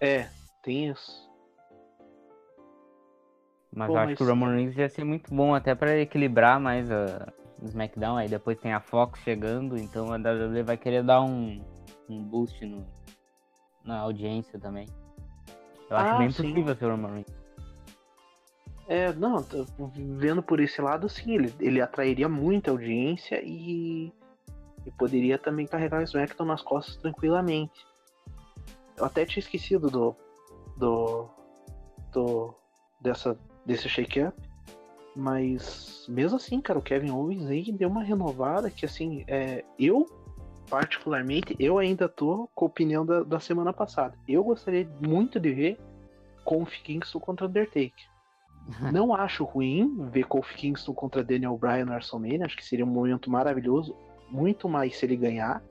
É, 0.00 0.28
tem 0.62 0.88
isso. 0.90 1.26
Mas 3.74 3.88
Pô, 3.88 3.94
eu 3.94 3.98
acho 3.98 4.08
mas... 4.10 4.18
que 4.18 4.24
o 4.24 4.26
Roman 4.26 4.54
Reigns 4.54 4.76
ia 4.76 4.88
ser 4.88 5.04
muito 5.04 5.34
bom 5.34 5.54
até 5.54 5.74
para 5.74 5.98
equilibrar 5.98 6.58
mais 6.58 6.90
a, 6.90 7.32
no 7.60 7.68
SmackDown, 7.68 8.16
aí 8.16 8.28
depois 8.28 8.58
tem 8.58 8.72
a 8.72 8.80
Fox 8.80 9.20
chegando, 9.20 9.76
então 9.76 10.12
a 10.12 10.16
WWE 10.16 10.62
vai 10.62 10.76
querer 10.76 11.02
dar 11.02 11.22
um, 11.22 11.62
um 12.08 12.22
boost 12.22 12.64
no, 12.64 12.86
na 13.84 13.98
audiência 13.98 14.58
também. 14.58 14.86
Eu 15.88 15.96
acho 15.96 16.14
ah, 16.14 16.18
bem 16.18 16.30
sim. 16.30 16.42
possível 16.42 16.76
ser 16.76 16.84
o 16.86 16.90
Roman 16.90 17.12
Reigns. 17.12 17.46
É, 18.88 19.12
não, 19.14 19.44
vendo 20.16 20.42
por 20.42 20.60
esse 20.60 20.80
lado, 20.80 21.08
sim, 21.08 21.34
ele, 21.34 21.52
ele 21.58 21.80
atrairia 21.80 22.28
muita 22.28 22.70
audiência 22.70 23.40
e, 23.42 24.12
e 24.84 24.90
poderia 24.96 25.38
também 25.38 25.66
carregar 25.66 26.00
o 26.00 26.04
SmackDown 26.04 26.46
nas 26.46 26.62
costas 26.62 26.96
tranquilamente. 26.96 27.84
Eu 28.96 29.04
até 29.04 29.26
tinha 29.26 29.40
esquecido 29.40 29.90
do, 29.90 30.16
do, 30.76 31.28
do 32.12 32.54
dessa, 33.00 33.36
desse 33.64 33.88
shake-up, 33.88 34.36
mas 35.16 36.04
mesmo 36.08 36.36
assim, 36.36 36.60
cara, 36.60 36.78
o 36.78 36.82
Kevin 36.82 37.10
Owens 37.10 37.46
aí 37.46 37.72
deu 37.72 37.88
uma 37.88 38.02
renovada 38.02 38.70
que 38.70 38.84
assim, 38.84 39.24
é, 39.26 39.64
eu 39.78 40.06
particularmente, 40.68 41.56
eu 41.58 41.78
ainda 41.78 42.08
tô 42.08 42.50
com 42.54 42.64
a 42.64 42.68
opinião 42.68 43.06
da, 43.06 43.22
da 43.22 43.40
semana 43.40 43.72
passada. 43.72 44.18
Eu 44.28 44.44
gostaria 44.44 44.86
muito 45.00 45.40
de 45.40 45.52
ver 45.52 45.80
Kofi 46.44 46.82
Kingston 46.82 47.20
contra 47.20 47.46
Undertaker. 47.46 48.04
Não 48.92 49.14
acho 49.14 49.44
ruim 49.44 50.08
ver 50.10 50.24
Kofi 50.24 50.54
Kingston 50.56 50.92
contra 50.92 51.22
Daniel 51.22 51.56
Bryan 51.56 51.84
no 51.84 51.92
WrestleMania, 51.92 52.44
acho 52.44 52.56
que 52.56 52.64
seria 52.64 52.84
um 52.84 52.88
momento 52.88 53.30
maravilhoso, 53.30 53.94
muito 54.28 54.68
mais 54.68 54.96
se 54.96 55.06
ele 55.06 55.16
ganhar. 55.16 55.62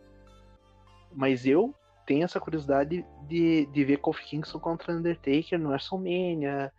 Mas 1.14 1.46
eu 1.46 1.76
tenho 2.06 2.24
essa 2.24 2.40
curiosidade 2.40 3.06
de, 3.28 3.66
de 3.66 3.84
ver 3.84 3.98
Kofi 3.98 4.24
Kingston 4.24 4.60
contra 4.60 4.94
Undertaker 4.94 5.60
no 5.60 5.70
WrestleMania, 5.70 6.72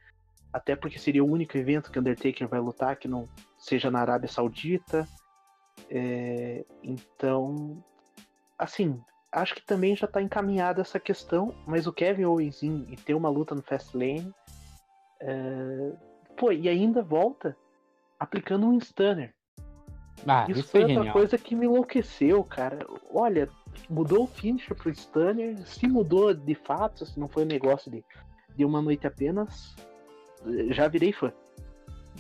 até 0.56 0.74
porque 0.74 0.98
seria 0.98 1.22
o 1.22 1.30
único 1.30 1.56
evento 1.58 1.90
que 1.90 1.98
Undertaker 1.98 2.48
vai 2.48 2.58
lutar 2.58 2.96
que 2.96 3.06
não 3.06 3.28
seja 3.58 3.90
na 3.90 4.00
Arábia 4.00 4.26
Saudita. 4.26 5.06
É, 5.90 6.64
então, 6.82 7.84
assim, 8.58 8.98
acho 9.30 9.54
que 9.54 9.60
também 9.60 9.94
já 9.94 10.06
está 10.06 10.22
encaminhada 10.22 10.80
essa 10.80 10.98
questão, 10.98 11.54
mas 11.66 11.86
o 11.86 11.92
Kevin 11.92 12.24
Owens 12.24 12.62
e 12.62 12.96
ter 13.04 13.12
uma 13.12 13.28
luta 13.28 13.54
no 13.54 13.60
Fastlane, 13.60 14.32
é, 15.20 15.92
pô, 16.38 16.50
e 16.50 16.70
ainda 16.70 17.02
volta 17.02 17.54
aplicando 18.18 18.66
um 18.66 18.80
stunner. 18.80 19.34
Ah, 20.26 20.46
isso, 20.48 20.60
isso 20.60 20.70
foi 20.70 20.84
outra 20.84 21.12
coisa 21.12 21.36
que 21.36 21.54
me 21.54 21.66
enlouqueceu, 21.66 22.42
cara. 22.42 22.78
Olha, 23.12 23.46
mudou 23.90 24.24
o 24.24 24.26
finisher 24.26 24.74
pro 24.74 24.88
stunner, 24.90 25.58
se 25.66 25.86
mudou 25.86 26.32
de 26.32 26.54
fato, 26.54 27.04
se 27.04 27.20
não 27.20 27.28
foi 27.28 27.44
um 27.44 27.48
negócio 27.48 27.90
de, 27.90 28.02
de 28.56 28.64
uma 28.64 28.80
noite 28.80 29.06
apenas, 29.06 29.76
já 30.70 30.88
virei 30.88 31.12
fã. 31.12 31.32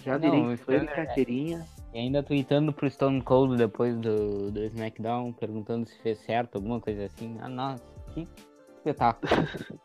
Já 0.04 0.16
virei 0.18 0.42
Não, 0.42 0.56
fã 0.56 0.80
de 0.80 0.86
carteirinha. 0.86 1.66
E 1.92 1.98
ainda 1.98 2.22
tweetando 2.22 2.72
pro 2.72 2.90
Stone 2.90 3.22
Cold 3.22 3.56
depois 3.56 3.96
do, 3.96 4.50
do 4.50 4.64
SmackDown, 4.64 5.32
perguntando 5.32 5.88
se 5.88 5.98
fez 6.02 6.18
certo, 6.18 6.56
alguma 6.56 6.80
coisa 6.80 7.06
assim. 7.06 7.38
Ah, 7.40 7.48
nossa, 7.48 7.82
que 8.12 8.28
espetáculo. 8.76 9.32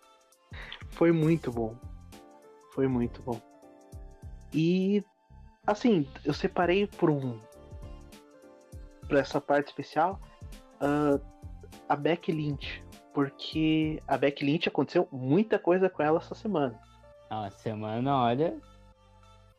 Foi 0.91 1.11
muito 1.11 1.51
bom. 1.51 1.75
Foi 2.73 2.87
muito 2.87 3.21
bom. 3.21 3.39
E, 4.53 5.03
assim, 5.65 6.07
eu 6.25 6.33
separei 6.33 6.85
por 6.85 7.09
um. 7.09 7.39
Pra 9.07 9.19
essa 9.19 9.41
parte 9.41 9.67
especial, 9.67 10.19
uh, 10.81 11.21
a 11.87 11.95
Beck 11.95 12.31
Lynch. 12.31 12.83
Porque 13.13 14.01
a 14.07 14.17
Beck 14.17 14.43
Lynch 14.43 14.67
aconteceu 14.69 15.07
muita 15.11 15.57
coisa 15.57 15.89
com 15.89 16.03
ela 16.03 16.19
essa 16.19 16.35
semana. 16.35 16.79
Uma 17.31 17.49
semana, 17.49 18.17
olha. 18.17 18.59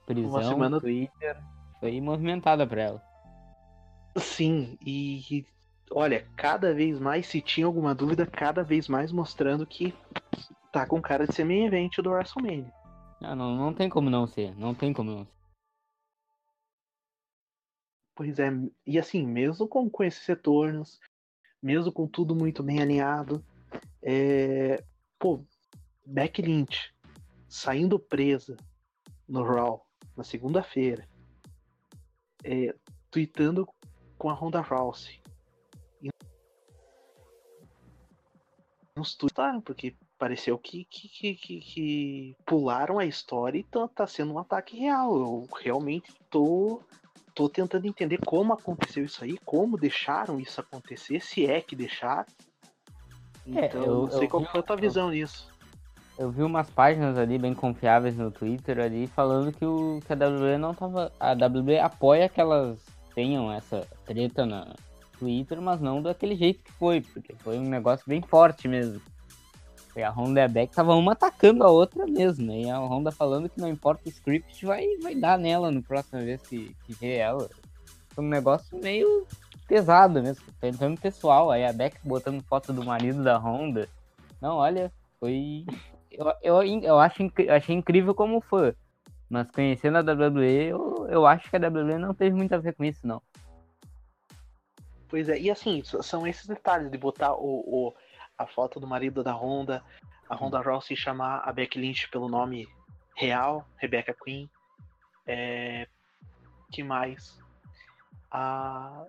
Prisão, 0.04 0.30
Uma 0.30 0.44
semana... 0.44 0.80
Twitter. 0.80 1.42
Foi 1.80 2.00
movimentada 2.00 2.66
pra 2.66 2.82
ela. 2.82 3.02
Sim, 4.16 4.78
e 4.84 5.44
olha, 5.90 6.28
cada 6.36 6.74
vez 6.74 7.00
mais, 7.00 7.26
se 7.26 7.40
tinha 7.40 7.66
alguma 7.66 7.94
dúvida, 7.94 8.26
cada 8.26 8.62
vez 8.62 8.86
mais 8.88 9.10
mostrando 9.10 9.66
que 9.66 9.94
tá 10.70 10.86
com 10.86 11.00
cara 11.00 11.26
de 11.26 11.34
ser 11.34 11.44
main 11.44 11.64
event 11.64 11.96
do 11.96 12.10
WrestleMania. 12.10 12.72
Não, 13.20 13.34
não, 13.34 13.56
não 13.56 13.74
tem 13.74 13.88
como 13.88 14.10
não 14.10 14.26
ser, 14.26 14.54
não 14.56 14.74
tem 14.74 14.92
como 14.92 15.10
não 15.10 15.24
ser. 15.24 15.32
Pois 18.14 18.38
é, 18.38 18.50
e 18.86 18.98
assim, 18.98 19.26
mesmo 19.26 19.66
com, 19.66 19.88
com 19.88 20.04
esses 20.04 20.26
retornos, 20.26 21.00
mesmo 21.62 21.90
com 21.90 22.06
tudo 22.06 22.34
muito 22.34 22.62
bem 22.62 22.80
alinhado, 22.82 23.42
é... 24.02 24.84
pô, 25.18 25.42
Beck 26.04 26.42
Lynch, 26.42 26.94
saindo 27.52 27.98
presa 27.98 28.56
no 29.28 29.44
Raw 29.44 29.86
na 30.16 30.24
segunda-feira, 30.24 31.06
é, 32.42 32.74
tweetando 33.10 33.68
com 34.16 34.30
a 34.30 34.32
Ronda 34.32 34.62
Rousey. 34.62 35.20
Nos 38.96 39.14
tweets, 39.14 39.34
tá, 39.34 39.60
porque 39.62 39.94
pareceu 40.18 40.58
que, 40.58 40.86
que, 40.86 41.08
que, 41.34 41.60
que, 41.60 42.36
pularam 42.46 42.98
a 42.98 43.04
história 43.04 43.58
e 43.58 43.64
tá, 43.64 43.86
tá 43.86 44.06
sendo 44.06 44.32
um 44.32 44.38
ataque 44.38 44.78
real. 44.78 45.14
Eu 45.14 45.48
realmente 45.60 46.10
tô, 46.30 46.80
tô 47.34 47.50
tentando 47.50 47.86
entender 47.86 48.18
como 48.24 48.54
aconteceu 48.54 49.04
isso 49.04 49.22
aí, 49.24 49.36
como 49.44 49.76
deixaram 49.76 50.40
isso 50.40 50.58
acontecer, 50.58 51.20
se 51.20 51.44
é 51.46 51.60
que 51.60 51.76
deixaram. 51.76 52.26
É, 53.46 53.66
Então, 53.66 53.84
eu- 53.84 53.94
não 54.02 54.10
sei 54.10 54.24
eu 54.24 54.28
qual 54.30 54.44
foi 54.46 54.60
a 54.60 54.62
tua 54.62 54.76
visão 54.76 55.10
nisso. 55.10 55.51
Eu 56.18 56.30
vi 56.30 56.42
umas 56.42 56.68
páginas 56.70 57.16
ali 57.16 57.38
bem 57.38 57.54
confiáveis 57.54 58.16
no 58.16 58.30
Twitter 58.30 58.78
ali 58.78 59.06
falando 59.06 59.52
que, 59.52 59.64
o, 59.64 60.00
que 60.06 60.12
a 60.12 60.16
WWE 60.16 60.58
não 60.58 60.74
tava. 60.74 61.12
A 61.18 61.32
WWE 61.32 61.78
apoia 61.78 62.28
que 62.28 62.40
elas 62.40 62.78
tenham 63.14 63.52
essa 63.52 63.86
treta 64.04 64.44
na 64.44 64.74
Twitter, 65.18 65.60
mas 65.60 65.80
não 65.80 66.02
daquele 66.02 66.34
jeito 66.34 66.62
que 66.62 66.72
foi, 66.72 67.00
porque 67.00 67.34
foi 67.36 67.58
um 67.58 67.68
negócio 67.68 68.04
bem 68.06 68.20
forte 68.20 68.68
mesmo. 68.68 69.00
A 69.96 70.08
Honda 70.08 70.40
e 70.40 70.44
a 70.44 70.48
Beck 70.48 70.70
estavam 70.70 70.98
uma 70.98 71.12
atacando 71.12 71.64
a 71.64 71.70
outra 71.70 72.06
mesmo, 72.06 72.46
né? 72.46 72.62
E 72.62 72.70
a 72.70 72.78
Honda 72.78 73.12
falando 73.12 73.48
que 73.48 73.60
não 73.60 73.68
importa 73.68 74.02
o 74.06 74.08
script, 74.08 74.64
vai, 74.64 74.86
vai 75.02 75.14
dar 75.14 75.38
nela 75.38 75.70
no 75.70 75.82
próxima 75.82 76.22
vez 76.22 76.40
que, 76.42 76.74
que 76.84 76.94
vê 76.94 77.16
ela. 77.16 77.48
Foi 78.08 78.24
um 78.24 78.28
negócio 78.28 78.78
meio 78.82 79.26
pesado 79.68 80.22
mesmo, 80.22 80.44
tentando 80.58 80.98
pessoal. 80.98 81.50
Aí 81.50 81.64
a 81.64 81.72
Beck 81.72 81.96
botando 82.02 82.42
foto 82.42 82.72
do 82.72 82.84
marido 82.84 83.22
da 83.22 83.36
Honda. 83.36 83.86
Não, 84.40 84.56
olha, 84.56 84.90
foi. 85.20 85.66
Eu, 86.12 86.32
eu, 86.42 86.62
eu 86.82 86.98
acho, 86.98 87.22
eu 87.38 87.54
achei 87.54 87.74
incrível 87.74 88.14
como 88.14 88.40
fã. 88.40 88.74
Mas 89.28 89.50
conhecendo 89.50 89.96
a 89.98 90.02
WWE, 90.02 90.64
eu, 90.68 91.06
eu 91.08 91.26
acho 91.26 91.48
que 91.48 91.56
a 91.56 91.58
WWE 91.58 91.98
não 91.98 92.14
teve 92.14 92.36
muito 92.36 92.54
a 92.54 92.58
ver 92.58 92.74
com 92.74 92.84
isso, 92.84 93.06
não. 93.06 93.22
Pois 95.08 95.28
é, 95.28 95.38
e 95.38 95.50
assim, 95.50 95.82
são 95.84 96.26
esses 96.26 96.46
detalhes 96.46 96.90
de 96.90 96.98
botar 96.98 97.34
o, 97.34 97.60
o- 97.88 97.94
a 98.36 98.46
foto 98.46 98.80
do 98.80 98.86
marido 98.86 99.22
da 99.22 99.32
Honda, 99.32 99.82
a 100.28 100.34
Honda 100.34 100.60
Rossi 100.60 100.96
chamar 100.96 101.42
a 101.44 101.52
Becky 101.52 101.78
Lynch 101.78 102.08
pelo 102.08 102.28
nome 102.28 102.66
real, 103.14 103.66
Rebecca 103.76 104.14
Queen. 104.24 104.48
É, 105.26 105.86
que 106.70 106.82
mais? 106.82 107.38
Ah, 108.30 109.04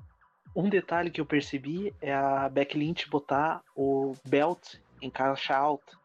um 0.56 0.70
detalhe 0.70 1.10
que 1.10 1.22
eu 1.22 1.26
percebi 1.26 1.94
é 2.02 2.14
a 2.14 2.48
Becky 2.50 2.78
Lynch 2.78 3.10
botar 3.10 3.62
o 3.76 4.14
belt 4.28 4.76
em 5.02 5.10
caixa 5.10 5.56
alta. 5.56 5.98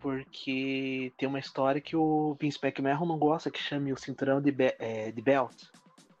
Porque 0.00 1.12
tem 1.16 1.28
uma 1.28 1.38
história 1.38 1.80
que 1.80 1.96
o 1.96 2.36
Vince 2.40 2.58
McMahon 2.62 3.04
não 3.04 3.18
gosta 3.18 3.50
que 3.50 3.58
chame 3.60 3.92
o 3.92 3.98
cinturão 3.98 4.40
de, 4.40 4.52
be- 4.52 4.76
é, 4.78 5.10
de 5.10 5.20
belt. 5.20 5.54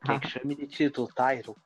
Quer 0.04 0.20
que 0.20 0.28
chame 0.28 0.54
de 0.54 0.66
título, 0.66 1.08
title. 1.08 1.56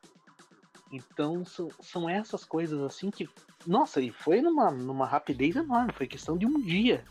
Então 0.91 1.43
são, 1.43 1.69
são 1.81 2.09
essas 2.09 2.45
coisas 2.45 2.79
assim 2.81 3.09
que. 3.09 3.27
Nossa, 3.65 3.99
e 4.01 4.11
foi 4.11 4.41
numa, 4.41 4.69
numa 4.69 5.05
rapidez 5.07 5.55
enorme, 5.55 5.93
foi 5.93 6.05
questão 6.05 6.37
de 6.37 6.45
um 6.45 6.61
dia 6.61 7.03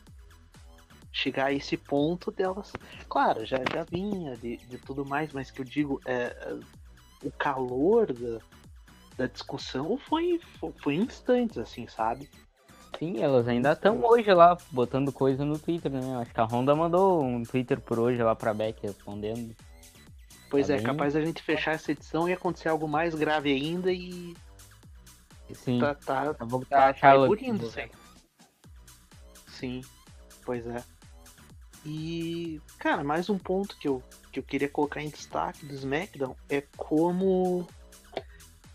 chegar 1.12 1.47
a 1.47 1.52
esse 1.52 1.76
ponto 1.76 2.30
delas. 2.30 2.73
Claro, 3.09 3.44
já, 3.44 3.59
já 3.73 3.85
vinha 3.85 4.37
de, 4.37 4.56
de 4.56 4.78
tudo 4.78 5.04
mais, 5.04 5.32
mas 5.32 5.50
que 5.50 5.61
eu 5.61 5.64
digo, 5.64 6.00
é, 6.06 6.56
o 7.23 7.30
calor 7.32 8.12
da, 8.12 8.38
da 9.16 9.26
discussão 9.26 9.99
foi, 9.99 10.40
foi, 10.59 10.73
foi 10.82 10.94
instantes, 10.94 11.59
assim, 11.59 11.87
sabe? 11.87 12.28
Sim, 12.99 13.21
elas 13.21 13.49
ainda 13.49 13.73
estão 13.73 14.05
hoje 14.05 14.33
lá 14.33 14.57
botando 14.71 15.13
coisa 15.13 15.45
no 15.45 15.59
Twitter, 15.59 15.91
né? 15.91 16.17
Acho 16.21 16.33
que 16.33 16.41
a 16.41 16.45
Honda 16.45 16.75
mandou 16.75 17.23
um 17.23 17.43
Twitter 17.43 17.81
por 17.81 17.99
hoje 17.99 18.23
lá 18.23 18.35
pra 18.35 18.55
Beck 18.55 18.81
respondendo. 18.83 19.55
Pois 20.51 20.69
Tá 20.69 20.75
é, 20.75 20.77
bem. 20.77 20.87
capaz 20.87 21.15
da 21.15 21.21
gente 21.21 21.43
fechar 21.43 21.73
essa 21.73 21.93
edição 21.93 22.29
e 22.29 22.33
acontecer 22.33 22.69
algo 22.69 22.87
mais 22.87 23.15
grave 23.15 23.53
ainda 23.53 23.93
e 23.93 24.37
Sim, 25.55 25.81
tá, 25.81 25.95
tá, 25.95 26.35
tá, 26.35 26.93
tá 26.93 27.15
evoluindo, 27.15 27.71
sim. 27.71 27.89
Sim, 29.47 29.81
pois 30.45 30.67
é. 30.67 30.83
E, 31.85 32.61
cara, 32.79 33.03
mais 33.03 33.29
um 33.29 33.39
ponto 33.39 33.77
que 33.77 33.89
eu, 33.89 34.03
que 34.31 34.39
eu 34.39 34.43
queria 34.43 34.69
colocar 34.69 35.03
em 35.03 35.09
destaque 35.09 35.67
do 35.67 35.75
SmackDown 35.75 36.37
é 36.49 36.63
como. 36.77 37.67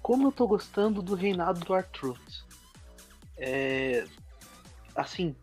Como 0.02 0.28
eu 0.28 0.32
tô 0.32 0.48
gostando 0.48 1.02
do 1.02 1.16
reinado 1.16 1.60
do 1.62 1.76
R-Truth. 1.76 2.47
É, 3.38 4.06
assim, 4.96 5.36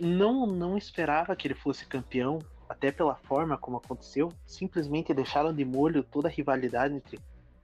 não, 0.00 0.46
não 0.46 0.76
esperava 0.76 1.34
que 1.34 1.46
ele 1.46 1.54
fosse 1.54 1.86
campeão, 1.86 2.38
até 2.68 2.90
pela 2.90 3.14
forma 3.14 3.56
como 3.56 3.76
aconteceu. 3.76 4.32
Simplesmente 4.46 5.14
deixaram 5.14 5.52
de 5.54 5.64
molho 5.64 6.02
toda 6.02 6.28
a 6.28 6.30
rivalidade 6.30 6.94
entre 6.94 7.18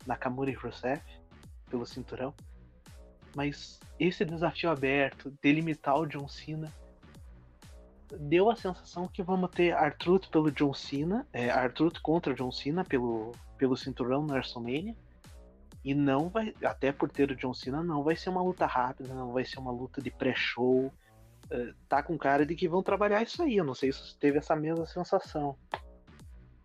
Nakamura 0.06 0.50
e 0.50 0.54
Rusev 0.54 1.02
pelo 1.68 1.86
cinturão. 1.86 2.34
Mas 3.34 3.78
esse 3.98 4.24
desafio 4.24 4.70
aberto, 4.70 5.32
delimitar 5.42 5.96
o 5.98 6.06
John 6.06 6.26
Cena, 6.26 6.72
deu 8.18 8.50
a 8.50 8.56
sensação 8.56 9.06
que 9.06 9.22
vamos 9.22 9.50
ter 9.50 9.72
Artruth 9.72 10.28
pelo 10.30 10.50
John 10.50 10.74
Cena, 10.74 11.26
é, 11.32 11.48
Artruth 11.48 12.00
contra 12.02 12.34
John 12.34 12.50
Cena 12.50 12.84
pelo, 12.84 13.32
pelo 13.56 13.76
cinturão 13.76 14.22
no 14.22 14.32
WrestleMania. 14.32 14.96
E 15.84 15.94
não 15.94 16.28
vai, 16.28 16.54
até 16.62 16.92
por 16.92 17.10
ter 17.10 17.30
o 17.30 17.36
John 17.36 17.54
Cena, 17.54 17.82
não 17.82 18.02
vai 18.02 18.14
ser 18.14 18.28
uma 18.30 18.42
luta 18.42 18.66
rápida, 18.66 19.14
não 19.14 19.32
vai 19.32 19.44
ser 19.44 19.58
uma 19.58 19.70
luta 19.70 20.02
de 20.02 20.10
pré-show. 20.10 20.92
É, 21.50 21.72
tá 21.88 22.02
com 22.02 22.18
cara 22.18 22.44
de 22.44 22.54
que 22.54 22.68
vão 22.68 22.82
trabalhar 22.82 23.22
isso 23.22 23.42
aí. 23.42 23.56
Eu 23.56 23.64
não 23.64 23.74
sei 23.74 23.90
se 23.92 23.98
você 23.98 24.16
teve 24.18 24.38
essa 24.38 24.54
mesma 24.54 24.86
sensação. 24.86 25.56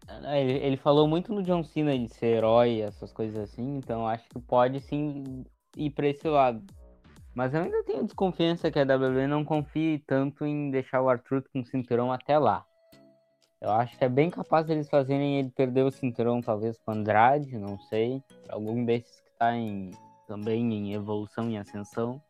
É, 0.07 0.41
Ele, 0.41 0.53
ele 0.53 0.77
falou 0.77 1.07
muito 1.07 1.33
no 1.33 1.41
John 1.43 1.63
Cena 1.63 1.97
de 1.97 2.09
ser 2.09 2.37
herói, 2.37 2.81
essas 2.81 3.11
coisas 3.11 3.37
assim, 3.37 3.77
então 3.77 4.07
acho 4.07 4.27
que 4.29 4.39
pode 4.39 4.79
sim 4.81 5.45
ir 5.75 5.89
pra 5.91 6.07
esse 6.07 6.27
lado. 6.27 6.63
Mas 7.33 7.53
eu 7.53 7.61
ainda 7.61 7.83
tenho 7.83 8.05
desconfiança 8.05 8.71
que 8.71 8.79
a 8.79 8.83
WWE 8.83 9.27
não 9.27 9.43
confie 9.43 9.99
tanto 10.07 10.45
em 10.45 10.71
deixar 10.71 11.01
o 11.01 11.09
Arthur 11.09 11.43
com 11.51 11.59
o 11.59 11.65
cinturão 11.65 12.11
até 12.11 12.37
lá. 12.37 12.65
Eu 13.61 13.71
acho 13.71 13.97
que 13.97 14.03
é 14.03 14.09
bem 14.09 14.29
capaz 14.29 14.65
deles 14.67 14.89
fazerem 14.89 15.39
ele 15.39 15.49
perder 15.49 15.83
o 15.83 15.91
cinturão, 15.91 16.41
talvez 16.41 16.77
com 16.77 16.91
Andrade, 16.91 17.57
não 17.57 17.79
sei. 17.79 18.21
Algum 18.49 18.83
desses 18.85 19.21
que 19.21 19.31
tá 19.39 19.55
em, 19.55 19.91
também 20.27 20.61
em 20.73 20.93
evolução 20.93 21.49
e 21.49 21.57
ascensão. 21.57 22.21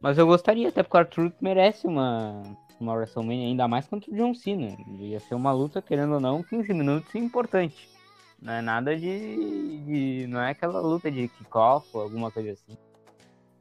Mas 0.00 0.18
eu 0.18 0.26
gostaria, 0.26 0.68
até 0.68 0.82
porque 0.82 0.96
o 0.96 1.00
Arthur 1.00 1.32
merece 1.40 1.86
uma, 1.86 2.42
uma 2.80 2.94
WrestleMania, 2.94 3.46
ainda 3.46 3.68
mais 3.68 3.86
contra 3.86 4.10
o 4.10 4.16
John 4.16 4.34
Cena. 4.34 4.76
Ia 4.98 5.20
ser 5.20 5.34
uma 5.36 5.52
luta, 5.52 5.80
querendo 5.80 6.14
ou 6.14 6.20
não, 6.20 6.42
15 6.42 6.72
minutos 6.74 7.14
importante. 7.14 7.88
Não 8.40 8.52
é 8.54 8.60
nada 8.60 8.96
de. 8.96 9.78
de- 9.84 10.26
não 10.26 10.40
é 10.40 10.50
aquela 10.50 10.80
luta 10.80 11.08
de 11.08 11.28
kickoff 11.28 11.86
ou 11.92 12.02
alguma 12.02 12.32
coisa 12.32 12.50
assim. 12.50 12.76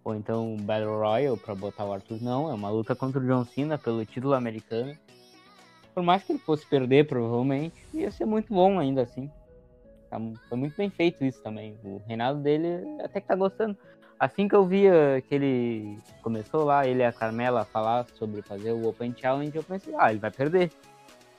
Ou 0.03 0.15
então 0.15 0.57
Battle 0.61 0.97
Royale 0.97 1.37
pra 1.37 1.53
botar 1.53 1.85
o 1.85 1.93
Arthur. 1.93 2.19
Não, 2.19 2.49
é 2.49 2.53
uma 2.55 2.71
luta 2.71 2.95
contra 2.95 3.19
o 3.19 3.23
John 3.27 3.45
Cena 3.45 3.77
pelo 3.77 4.03
título 4.03 4.33
americano. 4.33 4.97
Por 5.93 6.03
mais 6.03 6.23
que 6.23 6.31
ele 6.31 6.39
fosse 6.39 6.65
perder, 6.65 7.07
provavelmente, 7.07 7.75
ia 7.93 8.09
ser 8.11 8.25
muito 8.25 8.53
bom 8.53 8.79
ainda 8.79 9.01
assim. 9.01 9.29
Tá 10.09 10.19
Foi 10.47 10.57
muito 10.57 10.75
bem 10.75 10.89
feito 10.89 11.23
isso 11.23 11.41
também. 11.41 11.77
O 11.83 12.01
reinado 12.07 12.39
dele 12.39 12.83
até 13.01 13.19
que 13.19 13.27
tá 13.27 13.35
gostando. 13.35 13.77
Assim 14.19 14.47
que 14.47 14.55
eu 14.55 14.65
via 14.65 15.23
que 15.27 15.33
ele 15.33 15.97
começou 16.21 16.63
lá, 16.63 16.85
ele 16.85 16.99
e 16.99 17.05
a 17.05 17.11
Carmela 17.11 17.65
falar 17.65 18.05
sobre 18.13 18.41
fazer 18.41 18.71
o 18.71 18.87
Open 18.87 19.15
Challenge, 19.17 19.55
eu 19.55 19.63
pensei, 19.63 19.93
ah, 19.97 20.11
ele 20.11 20.19
vai 20.19 20.29
perder. 20.29 20.71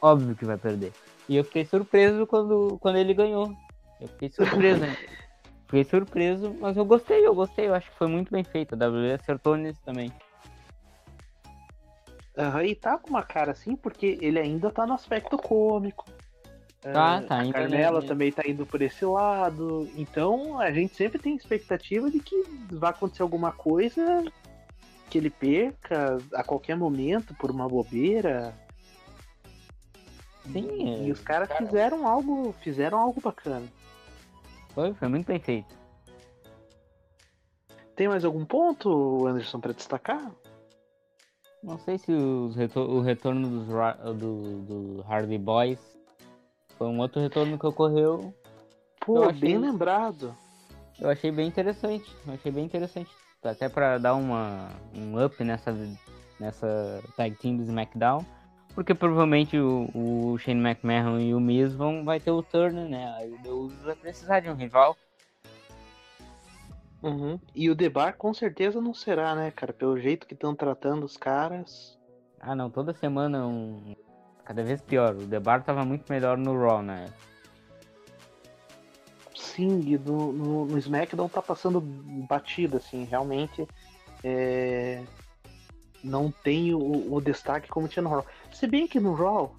Óbvio 0.00 0.34
que 0.34 0.44
vai 0.44 0.58
perder. 0.58 0.92
E 1.28 1.36
eu 1.36 1.44
fiquei 1.44 1.64
surpreso 1.64 2.26
quando, 2.26 2.78
quando 2.80 2.96
ele 2.96 3.14
ganhou. 3.14 3.54
Eu 4.00 4.08
fiquei 4.08 4.30
surpreso, 4.30 4.80
né? 4.80 4.96
Fiquei 5.72 5.84
surpreso, 5.84 6.54
mas 6.60 6.76
eu 6.76 6.84
gostei, 6.84 7.26
eu 7.26 7.34
gostei, 7.34 7.66
eu 7.66 7.74
acho 7.74 7.90
que 7.90 7.96
foi 7.96 8.06
muito 8.06 8.30
bem 8.30 8.44
feito. 8.44 8.74
A 8.74 8.88
WWE 8.88 9.14
acertou 9.14 9.56
nisso 9.56 9.80
também. 9.82 10.12
Aham, 12.36 12.64
e 12.64 12.74
tá 12.74 12.96
com 12.98 13.10
uma 13.10 13.22
cara 13.22 13.52
assim, 13.52 13.76
porque 13.76 14.18
ele 14.20 14.38
ainda 14.38 14.70
tá 14.70 14.86
no 14.86 14.94
aspecto 14.94 15.36
cômico. 15.36 16.06
Tá, 16.80 17.18
Ah, 17.18 17.22
tá, 17.22 17.40
A 17.42 17.52
Carmela 17.52 18.02
também 18.02 18.32
tá 18.32 18.42
indo 18.46 18.64
por 18.66 18.80
esse 18.82 19.04
lado. 19.04 19.88
Então 19.94 20.58
a 20.58 20.72
gente 20.72 20.94
sempre 20.94 21.18
tem 21.18 21.36
expectativa 21.36 22.10
de 22.10 22.18
que 22.20 22.42
vai 22.72 22.90
acontecer 22.90 23.22
alguma 23.22 23.52
coisa 23.52 24.24
que 25.10 25.18
ele 25.18 25.30
perca 25.30 26.16
a 26.34 26.42
qualquer 26.42 26.76
momento 26.76 27.34
por 27.34 27.50
uma 27.50 27.68
bobeira. 27.68 28.54
Sim, 30.50 31.04
E 31.04 31.08
é, 31.08 31.12
os 31.12 31.20
caras 31.20 31.54
fizeram 31.56 32.08
algo, 32.08 32.52
fizeram 32.62 32.98
algo 32.98 33.20
bacana. 33.20 33.66
foi, 34.74 34.92
foi 34.94 35.08
muito 35.08 35.26
bem 35.26 35.38
feito. 35.38 35.72
Tem 37.94 38.08
mais 38.08 38.24
algum 38.24 38.44
ponto, 38.44 39.26
Anderson, 39.26 39.60
pra 39.60 39.72
destacar? 39.72 40.32
Não 41.62 41.78
sei 41.78 41.96
se 41.98 42.12
retor- 42.56 42.88
o 42.90 43.00
retorno 43.00 43.48
dos, 43.48 43.66
do, 44.18 44.62
do 44.62 45.04
Hardy 45.08 45.38
Boys 45.38 45.78
foi 46.76 46.88
um 46.88 46.98
outro 46.98 47.20
retorno 47.20 47.58
que 47.58 47.66
ocorreu. 47.66 48.34
Pô, 49.00 49.16
Eu 49.18 49.24
achei- 49.30 49.40
bem 49.40 49.58
lembrado. 49.58 50.34
Eu 51.00 51.08
achei 51.10 51.30
bem 51.30 51.46
interessante. 51.48 52.14
Eu 52.26 52.34
achei 52.34 52.50
bem 52.50 52.64
interessante. 52.64 53.10
Até 53.42 53.68
pra 53.68 53.98
dar 53.98 54.14
uma, 54.14 54.68
um 54.94 55.24
up 55.24 55.42
nessa, 55.42 55.74
nessa 56.38 57.02
tag 57.16 57.34
team 57.36 57.56
do 57.56 57.62
SmackDown. 57.62 58.24
Porque 58.74 58.94
provavelmente 58.94 59.58
o, 59.58 59.88
o 59.94 60.38
Shane 60.38 60.60
McMahon 60.60 61.18
e 61.20 61.34
o 61.34 61.40
Miz 61.40 61.74
vão 61.74 62.04
vai 62.04 62.18
ter 62.18 62.30
o 62.30 62.42
Turner, 62.42 62.88
né? 62.88 63.12
Aí 63.18 63.30
o 63.32 63.38
Deus 63.42 63.72
vai 63.82 63.94
precisar 63.94 64.40
de 64.40 64.48
um 64.48 64.54
rival. 64.54 64.96
Uhum. 67.02 67.38
E 67.54 67.68
o 67.68 67.74
Debar 67.74 68.16
com 68.16 68.32
certeza 68.32 68.80
não 68.80 68.94
será, 68.94 69.34
né, 69.34 69.50
cara? 69.50 69.72
Pelo 69.72 69.98
jeito 69.98 70.26
que 70.26 70.34
estão 70.34 70.54
tratando 70.54 71.04
os 71.04 71.16
caras. 71.16 71.98
Ah, 72.40 72.54
não, 72.54 72.70
toda 72.70 72.94
semana 72.94 73.46
um. 73.46 73.96
Cada 74.44 74.62
vez 74.62 74.80
pior. 74.80 75.14
O 75.16 75.26
Debar 75.26 75.64
tava 75.64 75.84
muito 75.84 76.10
melhor 76.10 76.38
no 76.38 76.58
Raw, 76.58 76.82
né? 76.82 77.12
Sim, 79.34 79.80
e 79.80 79.98
no, 79.98 80.32
no, 80.32 80.64
no 80.66 80.78
SmackDown 80.78 81.28
tá 81.28 81.42
passando 81.42 81.80
batida, 81.80 82.78
assim, 82.78 83.04
realmente. 83.04 83.66
É... 84.22 85.02
Não 86.02 86.30
tem 86.30 86.74
o, 86.74 87.12
o, 87.12 87.20
destaque 87.20 87.68
como 87.68 87.88
tinha 87.88 88.02
no 88.02 88.10
Raw. 88.10 88.26
Se 88.52 88.66
bem 88.66 88.88
que 88.88 88.98
no 88.98 89.14
Raw 89.14 89.54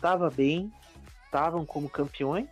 tava 0.00 0.30
bem, 0.30 0.72
estavam 1.24 1.64
como 1.64 1.88
campeões. 1.88 2.48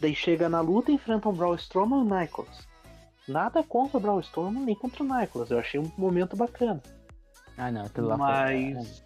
Daí 0.00 0.14
chega 0.14 0.48
na 0.48 0.60
luta 0.60 0.90
e 0.90 0.94
enfrentam 0.94 1.32
Braun 1.32 1.54
Strowman 1.54 2.04
e 2.04 2.20
Nicholas. 2.20 2.71
Nada 3.32 3.62
contra 3.62 3.96
o 3.96 4.00
Braun 4.00 4.20
Strowman 4.20 4.64
nem 4.64 4.74
contra 4.74 5.02
o 5.02 5.06
Nicholas. 5.06 5.50
Eu 5.50 5.58
achei 5.58 5.80
um 5.80 5.90
momento 5.96 6.36
bacana. 6.36 6.82
Ah, 7.56 7.70
não, 7.70 7.86
aquilo 7.86 8.08
lá 8.08 8.16
Mas. 8.16 9.02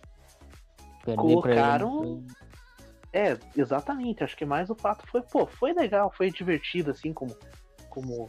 Foi... 1.04 1.14
Colocaram. 1.14 2.24
É, 3.12 3.38
exatamente. 3.56 4.24
Acho 4.24 4.36
que 4.36 4.44
mais 4.44 4.68
o 4.68 4.74
fato 4.74 5.06
foi, 5.06 5.22
pô, 5.22 5.46
foi 5.46 5.72
legal, 5.72 6.12
foi 6.14 6.30
divertido, 6.30 6.90
assim, 6.90 7.12
como. 7.12 7.36
Como. 7.88 8.28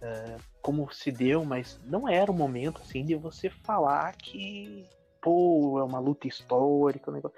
É, 0.00 0.36
como 0.60 0.92
se 0.92 1.12
deu, 1.12 1.44
mas 1.44 1.78
não 1.84 2.08
era 2.08 2.30
o 2.30 2.34
momento, 2.34 2.80
assim, 2.80 3.04
de 3.04 3.14
você 3.14 3.50
falar 3.50 4.16
que. 4.16 4.88
Pô, 5.20 5.78
é 5.78 5.84
uma 5.84 6.00
luta 6.00 6.26
histórica, 6.26 7.10
um 7.10 7.14
negócio. 7.14 7.36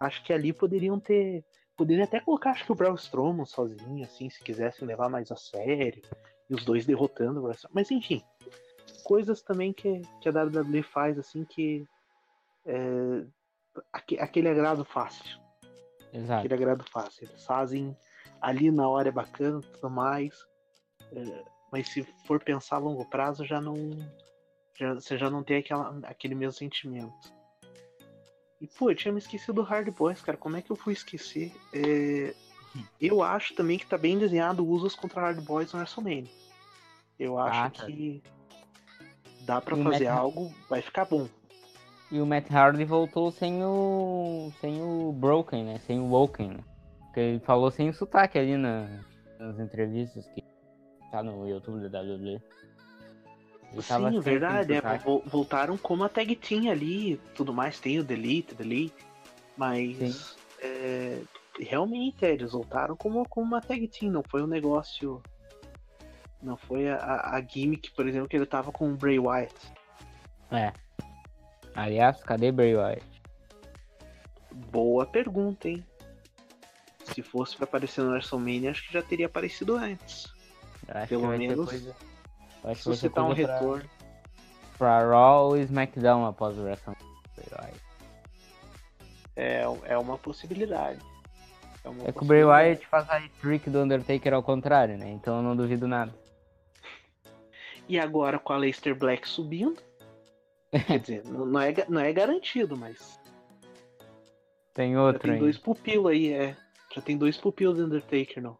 Acho 0.00 0.22
que 0.24 0.32
ali 0.32 0.52
poderiam 0.52 0.98
ter. 1.00 1.44
Poderia 1.76 2.04
até 2.04 2.20
colocar, 2.20 2.52
acho 2.52 2.64
que 2.64 2.72
o 2.72 2.74
Braun 2.74 2.94
Strowman 2.94 3.44
sozinho, 3.44 4.04
assim, 4.04 4.30
se 4.30 4.42
quisessem 4.42 4.88
levar 4.88 5.10
mais 5.10 5.30
a 5.30 5.36
sério. 5.36 6.00
E 6.48 6.54
os 6.54 6.64
dois 6.64 6.86
derrotando 6.86 7.44
o 7.44 7.52
Mas 7.72 7.90
enfim, 7.90 8.22
coisas 9.02 9.42
também 9.42 9.72
que, 9.72 10.02
que 10.20 10.28
a 10.28 10.32
WWE 10.32 10.82
faz, 10.82 11.18
assim, 11.18 11.44
que. 11.44 11.86
É, 12.64 13.24
aquele 14.18 14.48
agrado 14.48 14.84
fácil. 14.84 15.38
Exato. 16.12 16.40
Aquele 16.40 16.54
agrado 16.54 16.84
fácil. 16.90 17.24
Eles 17.24 17.44
fazem 17.44 17.96
ali 18.40 18.70
na 18.70 18.88
hora 18.88 19.08
é 19.08 19.12
bacana 19.12 19.60
tudo 19.60 19.90
mais. 19.90 20.46
É, 21.12 21.44
mas 21.70 21.88
se 21.88 22.02
for 22.26 22.42
pensar 22.42 22.76
a 22.76 22.80
longo 22.80 23.04
prazo, 23.04 23.44
já 23.44 23.60
não. 23.60 23.76
Já, 24.74 24.94
você 24.94 25.16
já 25.16 25.30
não 25.30 25.42
tem 25.42 25.58
aquela, 25.58 25.98
aquele 26.04 26.34
mesmo 26.34 26.52
sentimento. 26.52 27.34
E, 28.60 28.66
pô, 28.66 28.90
eu 28.90 28.94
tinha 28.94 29.12
me 29.12 29.18
esquecido 29.18 29.54
do 29.54 29.62
Hard 29.62 29.88
Boys, 29.94 30.20
cara. 30.20 30.38
Como 30.38 30.56
é 30.56 30.62
que 30.62 30.70
eu 30.70 30.76
fui 30.76 30.92
esquecer? 30.92 31.52
É... 31.72 32.34
Eu 33.00 33.22
acho 33.22 33.54
também 33.54 33.78
que 33.78 33.86
tá 33.86 33.96
bem 33.96 34.18
desenhado 34.18 34.66
usos 34.66 34.94
contra 34.94 35.20
Hard 35.20 35.40
Boys 35.40 35.72
no 35.72 35.78
WrestleMania. 35.78 36.30
Eu 37.18 37.38
acho 37.38 37.58
ah, 37.58 37.70
tá. 37.70 37.86
que 37.86 38.22
dá 39.42 39.60
para 39.60 39.76
fazer 39.76 40.08
Matt... 40.08 40.18
algo, 40.18 40.54
vai 40.68 40.82
ficar 40.82 41.04
bom. 41.04 41.28
E 42.10 42.20
o 42.20 42.26
Matt 42.26 42.50
Hardy 42.50 42.84
voltou 42.84 43.30
sem 43.30 43.64
o. 43.64 44.52
sem 44.60 44.80
o 44.80 45.12
Broken, 45.12 45.64
né? 45.64 45.78
Sem 45.86 45.98
o 45.98 46.04
Woken. 46.04 46.50
Né? 46.50 46.64
Porque 47.00 47.20
ele 47.20 47.40
falou 47.40 47.70
sem 47.70 47.88
o 47.88 47.94
sotaque 47.94 48.38
ali 48.38 48.56
na... 48.56 48.88
nas 49.38 49.58
entrevistas 49.58 50.26
que 50.28 50.44
tá 51.10 51.22
no 51.22 51.48
YouTube 51.48 51.88
da 51.88 52.00
WWE. 52.00 52.40
Sim, 53.80 54.20
verdade. 54.20 54.74
É, 54.74 54.80
voltaram 55.26 55.76
como 55.76 56.04
a 56.04 56.08
tag 56.08 56.36
team 56.36 56.70
ali 56.70 57.20
tudo 57.34 57.52
mais. 57.52 57.80
Tem 57.80 57.98
o 57.98 58.04
Delete, 58.04 58.54
Delete. 58.54 58.94
Mas 59.56 60.36
é, 60.60 61.20
realmente 61.58 62.24
é, 62.24 62.30
eles 62.32 62.52
voltaram 62.52 62.96
como, 62.96 63.28
como 63.28 63.46
uma 63.46 63.60
tag 63.60 63.86
team. 63.88 64.12
Não 64.12 64.22
foi 64.22 64.42
um 64.42 64.46
negócio. 64.46 65.22
Não 66.42 66.56
foi 66.56 66.88
a, 66.88 66.96
a 66.98 67.40
gimmick, 67.40 67.90
por 67.92 68.06
exemplo, 68.06 68.28
que 68.28 68.36
ele 68.36 68.46
tava 68.46 68.70
com 68.70 68.90
o 68.90 68.96
Bray 68.96 69.18
Wyatt. 69.18 69.54
É. 70.50 70.72
Aliás, 71.74 72.22
cadê 72.22 72.52
Bray 72.52 72.76
Wyatt? 72.76 73.04
Boa 74.70 75.06
pergunta, 75.06 75.68
hein? 75.68 75.84
Se 77.04 77.22
fosse 77.22 77.56
para 77.56 77.64
aparecer 77.64 78.02
no 78.02 78.10
WrestleMania, 78.10 78.70
acho 78.70 78.86
que 78.86 78.92
já 78.92 79.02
teria 79.02 79.26
aparecido 79.26 79.76
antes. 79.76 80.32
Pelo 81.08 81.28
menos. 81.28 81.68
Coisa... 81.68 81.96
Acho 82.64 82.82
que 82.82 82.88
você 82.88 83.08
tá 83.08 83.24
um 83.24 83.32
retorno. 83.32 83.88
Pra 84.78 85.06
Raw 85.06 85.48
ou 85.48 85.56
SmackDown 85.56 86.26
após 86.26 86.58
o 86.58 86.62
WrestleMania. 86.62 87.06
É, 89.34 89.62
é 89.84 89.98
uma 89.98 90.16
possibilidade. 90.16 91.00
É, 92.04 92.08
é 92.08 92.12
que 92.12 92.22
o 92.22 92.24
Bray 92.24 92.44
Wyatt 92.44 92.86
faz 92.86 93.08
a 93.08 93.20
trick 93.40 93.70
do 93.70 93.80
Undertaker 93.80 94.34
ao 94.34 94.42
contrário, 94.42 94.98
né? 94.98 95.10
Então 95.10 95.36
eu 95.36 95.42
não 95.42 95.56
duvido 95.56 95.86
nada. 95.86 96.12
E 97.88 97.98
agora 97.98 98.38
com 98.38 98.52
a 98.52 98.56
Leicester 98.56 98.94
Black 98.94 99.28
subindo. 99.28 99.80
Quer 100.86 100.98
dizer, 100.98 101.24
não 101.24 101.60
é, 101.60 101.74
não 101.88 102.00
é 102.00 102.12
garantido, 102.12 102.76
mas. 102.76 103.20
Tem 104.74 104.96
outro, 104.98 105.26
Já 105.26 105.32
tem 105.32 105.40
dois 105.40 105.56
pupilos 105.56 106.10
aí, 106.10 106.32
é. 106.32 106.56
Já 106.94 107.00
tem 107.00 107.16
dois 107.16 107.36
pupilos 107.36 107.76
do 107.76 107.84
Undertaker 107.84 108.42
no, 108.42 108.58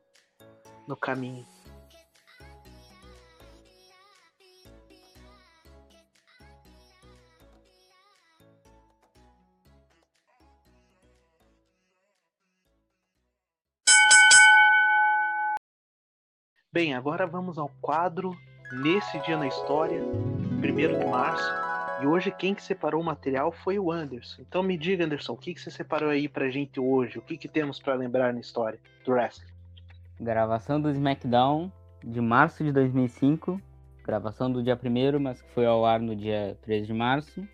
no 0.87 0.97
caminho. 0.97 1.45
Bem, 16.77 16.93
agora 16.93 17.27
vamos 17.27 17.57
ao 17.57 17.71
quadro 17.81 18.37
Nesse 18.71 19.19
Dia 19.21 19.39
na 19.39 19.47
História, 19.47 19.99
1 20.03 20.61
de 20.61 21.07
março. 21.07 21.51
E 22.03 22.07
hoje 22.07 22.31
quem 22.31 22.55
que 22.55 22.63
separou 22.63 23.01
o 23.01 23.05
material 23.05 23.51
foi 23.51 23.79
o 23.79 23.91
Anderson. 23.91 24.43
Então 24.43 24.63
me 24.63 24.77
diga, 24.77 25.03
Anderson, 25.03 25.33
o 25.33 25.39
que, 25.39 25.55
que 25.55 25.61
você 25.63 25.71
separou 25.71 26.11
aí 26.11 26.29
pra 26.29 26.51
gente 26.51 26.79
hoje? 26.79 27.19
O 27.19 27.23
que, 27.23 27.39
que 27.39 27.49
temos 27.49 27.81
para 27.81 27.95
lembrar 27.95 28.35
na 28.35 28.41
história 28.41 28.79
do 29.07 29.13
wrestling? 29.13 29.49
Gravação 30.21 30.79
do 30.79 30.91
SmackDown 30.91 31.73
de 32.05 32.21
março 32.21 32.63
de 32.63 32.71
2005. 32.73 33.59
Gravação 34.05 34.53
do 34.53 34.63
dia 34.63 34.79
1 34.79 35.19
mas 35.19 35.41
que 35.41 35.51
foi 35.53 35.65
ao 35.65 35.87
ar 35.87 35.99
no 35.99 36.15
dia 36.15 36.59
3 36.61 36.87
de 36.87 36.93
março. 36.93 37.49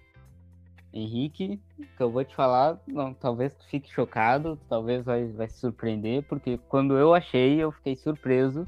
Henrique, 0.92 1.62
que 1.96 2.02
eu 2.02 2.11
vou 2.11 2.24
te 2.24 2.35
falar, 2.35 2.76
não, 2.88 3.14
talvez 3.14 3.54
tu 3.54 3.64
fique 3.68 3.88
chocado, 3.88 4.58
talvez 4.68 5.04
vai, 5.04 5.28
vai 5.28 5.48
se 5.48 5.61
surpreender, 5.61 6.24
porque 6.24 6.58
quando 6.68 6.98
eu 6.98 7.14
achei, 7.14 7.62
eu 7.62 7.70
fiquei 7.70 7.94
surpreso 7.94 8.66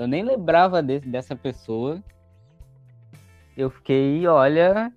eu 0.00 0.08
nem 0.08 0.22
lembrava 0.22 0.82
desse, 0.82 1.06
dessa 1.06 1.36
pessoa. 1.36 2.02
Eu 3.54 3.68
fiquei, 3.68 4.26
olha, 4.26 4.90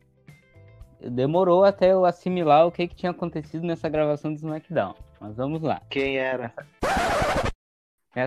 demorou 1.02 1.66
até 1.66 1.92
eu 1.92 2.06
assimilar 2.06 2.66
o 2.66 2.72
que, 2.72 2.88
que 2.88 2.96
tinha 2.96 3.12
acontecido 3.12 3.66
nessa 3.66 3.90
gravação 3.90 4.32
do 4.32 4.38
SmackDown. 4.38 4.96
Mas 5.20 5.36
vamos 5.36 5.62
lá. 5.62 5.82
Quem 5.90 6.18
era? 6.18 6.54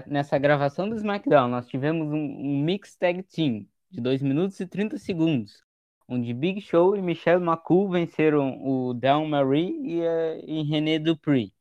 Nessa 0.07 0.37
gravação 0.37 0.87
do 0.87 0.97
SmackDown, 0.97 1.49
nós 1.49 1.67
tivemos 1.67 2.13
um, 2.13 2.17
um 2.17 2.63
Mix 2.63 2.95
Tag 2.97 3.23
Team 3.23 3.67
de 3.91 4.01
2 4.01 4.21
minutos 4.21 4.61
e 4.61 4.67
30 4.67 4.99
segundos, 4.99 5.65
onde 6.07 6.35
Big 6.35 6.61
Show 6.61 6.95
e 6.95 7.01
Michelle 7.01 7.43
McCool 7.43 7.89
venceram 7.89 8.63
o 8.63 8.93
Down 8.93 9.27
Marie 9.29 9.81
e, 9.83 10.07
a, 10.07 10.37
e 10.45 10.63
René 10.63 10.99
Dupree. 10.99 11.55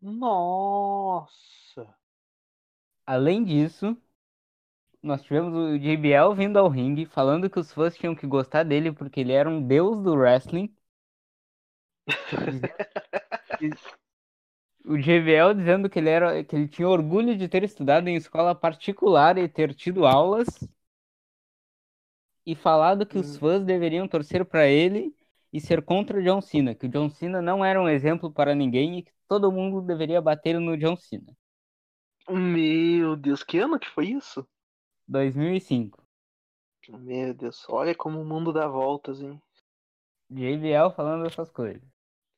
Nossa! 0.00 1.67
Além 3.08 3.42
disso, 3.42 3.96
nós 5.02 5.22
tivemos 5.22 5.54
o 5.54 5.78
JBL 5.78 6.34
vindo 6.36 6.58
ao 6.58 6.68
ringue 6.68 7.06
falando 7.06 7.48
que 7.48 7.58
os 7.58 7.72
fãs 7.72 7.96
tinham 7.96 8.14
que 8.14 8.26
gostar 8.26 8.64
dele 8.64 8.92
porque 8.92 9.20
ele 9.20 9.32
era 9.32 9.48
um 9.48 9.66
deus 9.66 10.02
do 10.02 10.12
wrestling. 10.14 10.70
o 14.84 14.98
JBL 14.98 15.54
dizendo 15.56 15.88
que 15.88 15.98
ele 15.98 16.10
era 16.10 16.44
que 16.44 16.54
ele 16.54 16.68
tinha 16.68 16.86
orgulho 16.86 17.34
de 17.34 17.48
ter 17.48 17.64
estudado 17.64 18.08
em 18.08 18.16
escola 18.16 18.54
particular 18.54 19.38
e 19.38 19.48
ter 19.48 19.74
tido 19.74 20.04
aulas 20.04 20.46
e 22.44 22.54
falado 22.54 23.06
que 23.06 23.16
os 23.16 23.36
hum. 23.36 23.40
fãs 23.40 23.64
deveriam 23.64 24.06
torcer 24.06 24.44
para 24.44 24.66
ele 24.66 25.16
e 25.50 25.58
ser 25.62 25.80
contra 25.80 26.18
o 26.18 26.22
John 26.22 26.42
Cena, 26.42 26.74
que 26.74 26.84
o 26.84 26.90
John 26.90 27.08
Cena 27.08 27.40
não 27.40 27.64
era 27.64 27.80
um 27.80 27.88
exemplo 27.88 28.30
para 28.30 28.54
ninguém 28.54 28.98
e 28.98 29.02
que 29.02 29.12
todo 29.26 29.50
mundo 29.50 29.80
deveria 29.80 30.20
bater 30.20 30.60
no 30.60 30.76
John 30.76 30.94
Cena. 30.94 31.34
Meu 32.30 33.16
Deus, 33.16 33.42
que 33.42 33.58
ano 33.58 33.78
que 33.78 33.88
foi 33.88 34.08
isso? 34.10 34.46
2005. 35.06 36.02
Meu 36.88 37.32
Deus, 37.32 37.66
olha 37.68 37.94
como 37.94 38.20
o 38.20 38.24
mundo 38.24 38.52
dá 38.52 38.66
voltas, 38.66 39.20
hein? 39.20 39.40
JBL 40.30 40.90
falando 40.94 41.26
essas 41.26 41.50
coisas. 41.50 41.82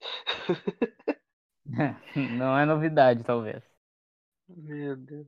Não 2.39 2.59
é 2.59 2.65
novidade, 2.65 3.25
talvez. 3.25 3.63
Meu 4.49 4.97
Deus. 4.97 5.27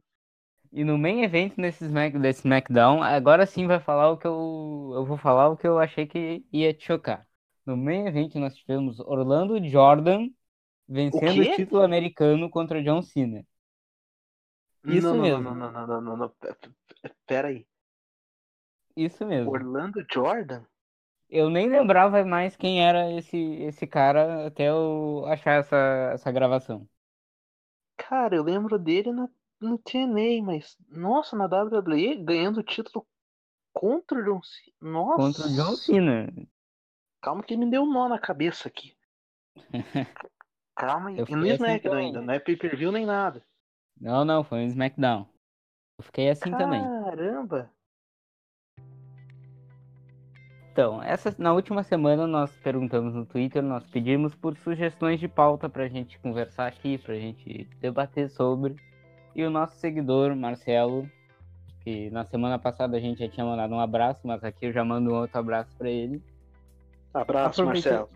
E 0.73 0.85
no 0.85 0.97
main 0.99 1.23
event 1.23 1.55
nesse 1.59 1.85
Smack, 1.85 2.19
desse 2.19 2.41
SmackDown, 2.41 3.03
agora 3.03 3.47
sim 3.47 3.67
vai 3.67 3.79
falar 3.79 4.11
o 4.11 4.17
que 4.19 4.27
eu. 4.27 4.93
Eu 4.95 5.05
vou 5.05 5.19
falar 5.19 5.49
o 5.49 5.57
que 5.57 5.67
eu 5.67 5.79
achei 5.79 6.07
que 6.07 6.45
ia 6.53 6.73
te 6.73 6.85
chocar. 6.87 7.27
No 7.67 7.77
main 7.77 8.07
event 8.07 8.35
nós 8.37 8.55
tivemos 8.57 8.99
Orlando 9.01 9.63
Jordan 9.69 10.29
vencendo 10.89 11.41
o, 11.41 11.43
o 11.43 11.47
título 11.57 11.83
americano 11.83 12.51
contra 12.51 12.83
John 12.83 13.03
Cena. 13.03 13.45
Isso 14.85 15.15
não, 15.15 15.23
mesmo. 15.23 15.43
Não, 15.43 15.55
não, 15.55 15.71
não, 15.73 15.87
não, 15.87 16.01
não, 16.01 16.17
não, 16.17 16.35
Pera 17.27 17.49
aí. 17.49 17.67
Isso 18.97 19.25
mesmo. 19.27 19.51
Orlando 19.51 20.05
Jordan? 20.13 20.65
Eu 21.29 21.49
nem 21.49 21.69
lembrava 21.69 22.23
mais 22.25 22.57
quem 22.57 22.87
era 22.87 23.11
esse, 23.13 23.39
esse 23.39 23.87
cara 23.87 24.47
até 24.47 24.69
eu 24.69 25.25
achar 25.29 25.61
essa, 25.61 26.11
essa 26.13 26.31
gravação. 26.31 26.87
Cara, 27.97 28.37
eu 28.37 28.43
lembro 28.43 28.79
dele 28.79 29.13
na, 29.13 29.29
no 29.61 29.79
TNA, 29.79 30.43
mas 30.45 30.77
nossa, 30.89 31.35
na 31.35 31.47
WWE 31.47 32.17
ganhando 32.17 32.61
o 32.61 32.63
título 32.63 33.07
contra 33.73 34.19
o 34.19 34.25
John 34.25 34.43
Cena. 34.43 34.93
Nossa. 34.93 35.17
Contra 35.17 35.47
o 35.47 35.57
John 35.57 35.77
Cena. 35.77 36.33
Calma 37.23 37.43
que 37.43 37.57
me 37.57 37.71
deu 37.71 37.83
um 37.83 37.93
nó 37.93 38.09
na 38.09 38.19
cabeça 38.19 38.69
aqui. 38.69 38.95
Calma, 40.77 41.13
Eu 41.13 41.17
e 41.17 41.21
no 41.21 41.27
fiquei 41.27 41.53
assim 41.53 41.65
SmackDown 41.65 41.97
ainda, 41.97 42.21
não 42.21 42.35
é 42.35 42.39
pay-per-view 42.39 42.93
nem 42.93 43.07
nada. 43.07 43.45
Não, 44.03 44.25
não, 44.25 44.43
foi 44.43 44.59
um 44.59 44.67
SmackDown. 44.67 45.25
Eu 45.97 46.05
fiquei 46.05 46.29
assim 46.29 46.51
também. 46.51 46.83
Caramba! 46.83 47.71
Então, 50.73 51.01
essa, 51.01 51.33
na 51.39 51.53
última 51.53 51.85
semana 51.85 52.27
nós 52.27 52.51
perguntamos 52.65 53.15
no 53.15 53.25
Twitter, 53.25 53.63
nós 53.63 53.87
pedimos 53.87 54.35
por 54.35 54.57
sugestões 54.57 55.21
de 55.21 55.29
pauta 55.29 55.69
pra 55.69 55.87
gente 55.87 56.19
conversar 56.19 56.67
aqui, 56.67 56.99
pra 56.99 57.15
gente 57.15 57.69
debater 57.81 58.29
sobre. 58.29 58.75
E 59.37 59.45
o 59.45 59.51
nosso 59.51 59.77
seguidor, 59.77 60.35
Marcelo, 60.35 61.09
que 61.85 62.11
na 62.11 62.25
semana 62.25 62.59
passada 62.59 62.97
a 62.97 63.01
gente 63.01 63.21
já 63.21 63.29
tinha 63.29 63.47
mandado 63.47 63.73
um 63.73 63.81
abraço, 63.81 64.27
mas 64.27 64.43
aqui 64.43 64.67
eu 64.67 64.73
já 64.73 64.85
mando 64.85 65.13
um 65.13 65.21
outro 65.21 65.39
abraço 65.39 65.77
pra 65.77 65.89
ele. 65.89 66.21
Abraço, 67.15 67.65
Marcelo. 67.65 68.09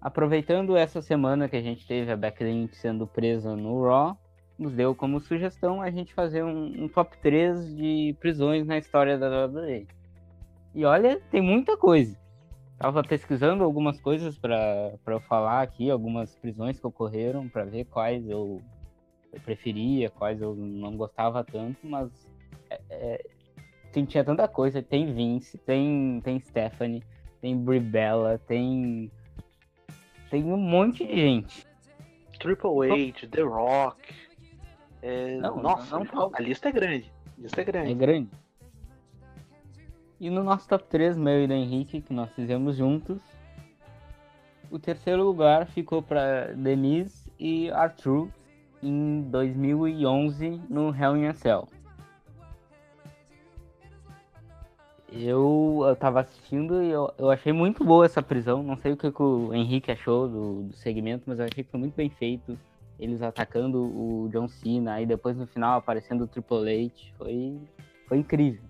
Aproveitando 0.00 0.76
essa 0.76 1.00
semana 1.00 1.48
que 1.48 1.56
a 1.56 1.62
gente 1.62 1.86
teve 1.86 2.10
a 2.10 2.16
Becky 2.16 2.42
Lynch 2.42 2.74
sendo 2.76 3.06
presa 3.06 3.54
no 3.54 3.84
Raw, 3.84 4.18
nos 4.58 4.72
deu 4.72 4.94
como 4.94 5.20
sugestão 5.20 5.82
a 5.82 5.90
gente 5.90 6.14
fazer 6.14 6.42
um, 6.44 6.84
um 6.84 6.88
top 6.88 7.16
3 7.18 7.74
de 7.74 8.16
prisões 8.20 8.66
na 8.66 8.78
história 8.78 9.18
da 9.18 9.46
WWE. 9.46 9.86
E 10.74 10.84
olha, 10.84 11.20
tem 11.30 11.40
muita 11.40 11.76
coisa. 11.76 12.16
Tava 12.78 13.02
pesquisando 13.02 13.62
algumas 13.64 14.00
coisas 14.00 14.36
pra 14.36 14.92
eu 15.06 15.20
falar 15.20 15.62
aqui, 15.62 15.90
algumas 15.90 16.34
prisões 16.36 16.78
que 16.78 16.86
ocorreram, 16.86 17.48
pra 17.48 17.64
ver 17.64 17.84
quais 17.84 18.28
eu, 18.28 18.60
eu 19.32 19.40
preferia, 19.40 20.10
quais 20.10 20.40
eu 20.42 20.54
não 20.54 20.96
gostava 20.96 21.44
tanto, 21.44 21.78
mas 21.84 22.10
é, 22.68 22.80
é, 22.90 23.24
tem- 23.92 24.04
tinha 24.04 24.24
tanta 24.24 24.48
coisa. 24.48 24.82
Tem 24.82 25.12
Vince, 25.14 25.56
tem, 25.58 26.20
tem 26.24 26.40
Stephanie, 26.40 27.02
tem 27.40 27.56
Brie 27.56 27.80
Bella, 27.80 28.38
tem 28.38 29.10
tem 30.30 30.42
um 30.44 30.56
monte 30.56 31.06
de 31.06 31.14
gente. 31.14 31.64
Triple 32.40 32.90
H, 32.90 33.28
The 33.30 33.42
Rock. 33.42 34.02
É, 35.06 35.36
Não, 35.36 35.60
nossa, 35.62 35.98
não 35.98 36.06
falta. 36.06 36.38
a 36.38 36.40
lista 36.40 36.70
é 36.70 36.72
grande. 36.72 37.12
A 37.38 37.42
lista 37.42 37.60
é 37.60 37.62
É 37.62 37.64
grande. 37.64 37.94
grande. 37.94 38.30
E 40.18 40.30
no 40.30 40.42
nosso 40.42 40.66
top 40.66 40.84
3, 40.88 41.14
meu 41.18 41.44
e 41.44 41.46
do 41.46 41.52
Henrique, 41.52 42.00
que 42.00 42.14
nós 42.14 42.30
fizemos 42.32 42.76
juntos, 42.76 43.18
o 44.70 44.78
terceiro 44.78 45.22
lugar 45.22 45.66
ficou 45.66 46.02
para 46.02 46.54
Denise 46.54 47.30
e 47.38 47.70
Arthur 47.70 48.30
em 48.82 49.20
2011 49.30 50.62
no 50.70 50.94
Hell 50.96 51.16
in 51.18 51.26
a 51.26 51.34
Cell. 51.34 51.68
Eu, 55.12 55.84
eu 55.86 55.94
tava 55.94 56.20
assistindo 56.20 56.82
e 56.82 56.90
eu, 56.90 57.12
eu 57.18 57.30
achei 57.30 57.52
muito 57.52 57.84
boa 57.84 58.04
essa 58.06 58.22
prisão. 58.22 58.62
Não 58.62 58.76
sei 58.76 58.92
o 58.92 58.96
que, 58.96 59.12
que 59.12 59.22
o 59.22 59.52
Henrique 59.54 59.92
achou 59.92 60.26
do, 60.28 60.62
do 60.64 60.72
segmento, 60.76 61.24
mas 61.26 61.38
eu 61.38 61.44
achei 61.44 61.62
que 61.62 61.70
foi 61.70 61.78
muito 61.78 61.94
bem 61.94 62.08
feito. 62.10 62.58
Eles 62.98 63.22
atacando 63.22 63.82
o 63.82 64.28
John 64.30 64.48
Cena, 64.48 64.94
aí 64.94 65.06
depois 65.06 65.36
no 65.36 65.46
final 65.46 65.78
aparecendo 65.78 66.24
o 66.24 66.26
Triple 66.26 66.86
H. 66.86 67.12
Foi, 67.18 67.60
foi 68.08 68.18
incrível. 68.18 68.62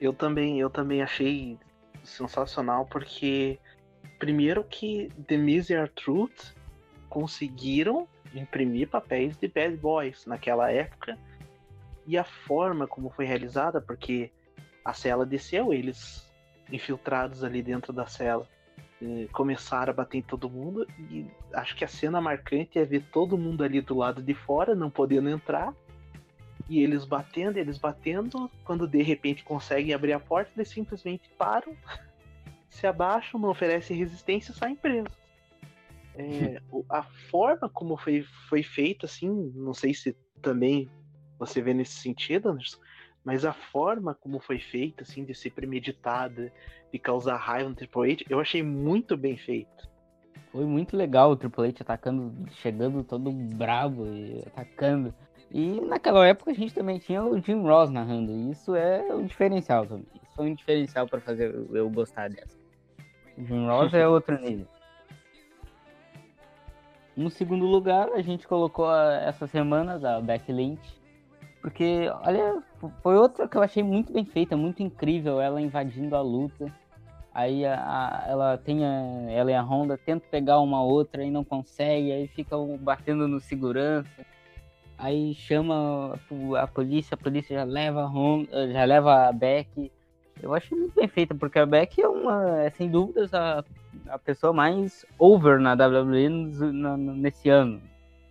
Eu 0.00 0.12
também, 0.12 0.60
eu 0.60 0.70
também 0.70 1.02
achei 1.02 1.58
sensacional 2.02 2.86
porque 2.86 3.58
primeiro 4.18 4.64
que 4.64 5.10
The 5.26 5.36
Miz 5.36 5.70
e 5.70 5.74
R-Truth 5.74 6.54
conseguiram 7.08 8.08
imprimir 8.34 8.88
papéis 8.88 9.36
de 9.36 9.48
bad 9.48 9.76
boys 9.76 10.26
naquela 10.26 10.70
época 10.70 11.18
e 12.06 12.16
a 12.16 12.24
forma 12.24 12.86
como 12.86 13.10
foi 13.10 13.26
realizada, 13.26 13.80
porque 13.80 14.30
a 14.84 14.94
cela 14.94 15.26
desceu, 15.26 15.72
eles 15.72 16.26
infiltrados 16.70 17.44
ali 17.44 17.62
dentro 17.62 17.92
da 17.92 18.06
cela 18.06 18.48
eh, 19.02 19.28
começaram 19.32 19.92
a 19.92 19.96
bater 19.96 20.18
em 20.18 20.22
todo 20.22 20.50
mundo 20.50 20.86
e 20.98 21.26
acho 21.52 21.76
que 21.76 21.84
a 21.84 21.88
cena 21.88 22.20
marcante 22.20 22.78
é 22.78 22.84
ver 22.84 23.04
todo 23.12 23.38
mundo 23.38 23.62
ali 23.62 23.80
do 23.80 23.96
lado 23.96 24.22
de 24.22 24.34
fora, 24.34 24.74
não 24.74 24.90
podendo 24.90 25.28
entrar 25.28 25.74
e 26.68 26.82
eles 26.82 27.04
batendo, 27.04 27.56
eles 27.56 27.78
batendo, 27.78 28.50
quando 28.64 28.86
de 28.86 29.02
repente 29.02 29.42
conseguem 29.42 29.94
abrir 29.94 30.12
a 30.12 30.20
porta, 30.20 30.50
eles 30.54 30.68
simplesmente 30.68 31.28
param, 31.38 31.74
se 32.68 32.86
abaixam, 32.86 33.40
não 33.40 33.48
oferecem 33.48 33.96
resistência 33.96 34.52
e 34.52 34.54
saem 34.54 34.76
presos. 34.76 35.12
É, 36.14 36.60
a 36.90 37.02
forma 37.30 37.68
como 37.68 37.96
foi, 37.96 38.22
foi 38.48 38.62
feito, 38.62 39.06
assim, 39.06 39.30
não 39.54 39.72
sei 39.72 39.94
se 39.94 40.14
também 40.42 40.90
você 41.38 41.62
vê 41.62 41.72
nesse 41.72 41.94
sentido, 41.94 42.50
Anderson, 42.50 42.78
mas 43.28 43.44
a 43.44 43.52
forma 43.52 44.14
como 44.14 44.40
foi 44.40 44.58
feita, 44.58 45.02
assim, 45.02 45.22
de 45.22 45.34
ser 45.34 45.50
premeditada, 45.50 46.50
de 46.90 46.98
causar 46.98 47.36
raiva 47.36 47.68
no 47.68 47.74
Triple 47.74 48.10
H, 48.12 48.24
eu 48.30 48.40
achei 48.40 48.62
muito 48.62 49.18
bem 49.18 49.36
feito. 49.36 49.86
Foi 50.50 50.64
muito 50.64 50.96
legal 50.96 51.30
o 51.30 51.36
Triple 51.36 51.68
H 51.68 51.82
atacando, 51.82 52.32
chegando 52.52 53.04
todo 53.04 53.30
brabo 53.30 54.06
e 54.06 54.42
atacando. 54.46 55.14
E 55.50 55.78
naquela 55.82 56.26
época 56.26 56.52
a 56.52 56.54
gente 56.54 56.72
também 56.72 56.98
tinha 56.98 57.22
o 57.22 57.38
Jim 57.38 57.60
Ross 57.60 57.90
narrando. 57.90 58.32
E 58.32 58.50
isso 58.50 58.74
é 58.74 59.14
um 59.14 59.26
diferencial 59.26 59.84
também. 59.86 60.06
Isso 60.22 60.34
foi 60.34 60.46
um 60.50 60.54
diferencial 60.54 61.06
para 61.06 61.20
fazer 61.20 61.54
eu- 61.70 61.90
gostar 61.90 62.30
dessa. 62.30 62.56
O 63.36 63.44
Jim 63.44 63.66
Ross 63.66 63.92
é 63.92 64.08
outro 64.08 64.38
nível. 64.40 64.66
No 67.14 67.28
segundo 67.28 67.66
lugar, 67.66 68.08
a 68.12 68.22
gente 68.22 68.48
colocou 68.48 68.90
essa 68.90 69.46
semana 69.46 69.98
da 69.98 70.18
Becky 70.18 70.50
Lynch. 70.50 70.97
Porque, 71.68 72.10
olha, 72.24 72.62
foi 73.02 73.16
outra 73.18 73.46
que 73.46 73.54
eu 73.54 73.62
achei 73.62 73.82
muito 73.82 74.10
bem 74.10 74.24
feita, 74.24 74.56
muito 74.56 74.82
incrível, 74.82 75.38
ela 75.38 75.60
invadindo 75.60 76.16
a 76.16 76.22
luta. 76.22 76.72
Aí 77.34 77.62
a, 77.66 77.74
a- 77.74 78.24
ela 78.26 78.56
tem 78.56 78.86
a, 78.86 79.30
ela 79.30 79.50
e 79.50 79.54
a 79.54 79.60
Honda 79.60 79.98
tentam 79.98 80.26
pegar 80.30 80.60
uma 80.60 80.82
outra 80.82 81.22
e 81.22 81.30
não 81.30 81.44
consegue, 81.44 82.10
aí 82.10 82.26
ficam 82.28 82.78
batendo 82.78 83.28
no 83.28 83.38
segurança. 83.38 84.08
Aí 84.96 85.34
chama 85.34 86.18
a 86.58 86.66
polícia, 86.66 87.14
a 87.14 87.18
polícia 87.18 87.54
já 87.54 87.64
leva 87.64 88.00
a 88.00 88.06
Honda, 88.06 88.72
já 88.72 88.84
leva 88.84 89.28
a 89.28 89.32
Beck. 89.32 89.92
Eu 90.42 90.54
achei 90.54 90.76
muito 90.76 90.94
bem 90.94 91.06
feita, 91.06 91.34
porque 91.34 91.58
a 91.58 91.66
Beck 91.66 92.00
é 92.00 92.08
uma, 92.08 92.60
é, 92.62 92.70
sem 92.70 92.88
dúvidas, 92.90 93.34
a, 93.34 93.62
a 94.08 94.18
pessoa 94.18 94.54
mais 94.54 95.04
over 95.18 95.60
na 95.60 95.74
WWE 95.74 96.30
nesse 97.14 97.50
ano. 97.50 97.82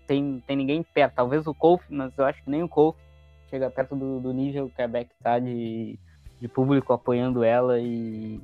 Tem, 0.08 0.42
tem 0.48 0.56
ninguém 0.58 0.82
perto, 0.82 1.14
talvez 1.14 1.46
o 1.46 1.54
Kofi, 1.54 1.86
mas 1.94 2.18
eu 2.18 2.26
acho 2.26 2.44
que 2.44 2.50
nem 2.50 2.64
o 2.64 2.68
Kofi 2.70 3.06
chega 3.50 3.70
perto 3.70 3.96
do, 3.96 4.20
do 4.20 4.34
nível 4.34 4.70
que 4.70 4.82
a 4.82 4.88
Beck 4.88 5.10
tá 5.22 5.40
de, 5.40 6.00
de 6.40 6.48
público 6.48 6.94
apoiando 6.94 7.44
ela 7.44 7.80
e, 7.80 8.42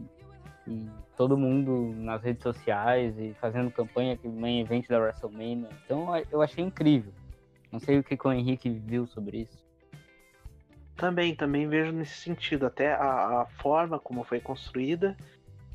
e 0.67 0.89
todo 1.15 1.37
mundo 1.37 1.93
nas 1.95 2.21
redes 2.21 2.43
sociais 2.43 3.17
e 3.17 3.33
fazendo 3.39 3.71
campanha 3.71 4.17
que 4.17 4.27
main 4.27 4.61
event 4.61 4.87
da 4.87 4.99
WrestleMania. 4.99 5.69
Então 5.85 6.07
eu 6.31 6.41
achei 6.41 6.63
incrível. 6.63 7.13
Não 7.71 7.79
sei 7.79 7.99
o 7.99 8.03
que 8.03 8.15
que 8.15 8.27
o 8.27 8.31
Henrique 8.31 8.69
viu 8.69 9.07
sobre 9.07 9.41
isso. 9.41 9.63
Também, 10.95 11.35
também 11.35 11.67
vejo 11.67 11.91
nesse 11.91 12.17
sentido, 12.17 12.67
até 12.67 12.93
a, 12.93 13.41
a 13.41 13.45
forma 13.61 13.99
como 13.99 14.23
foi 14.23 14.39
construída 14.39 15.17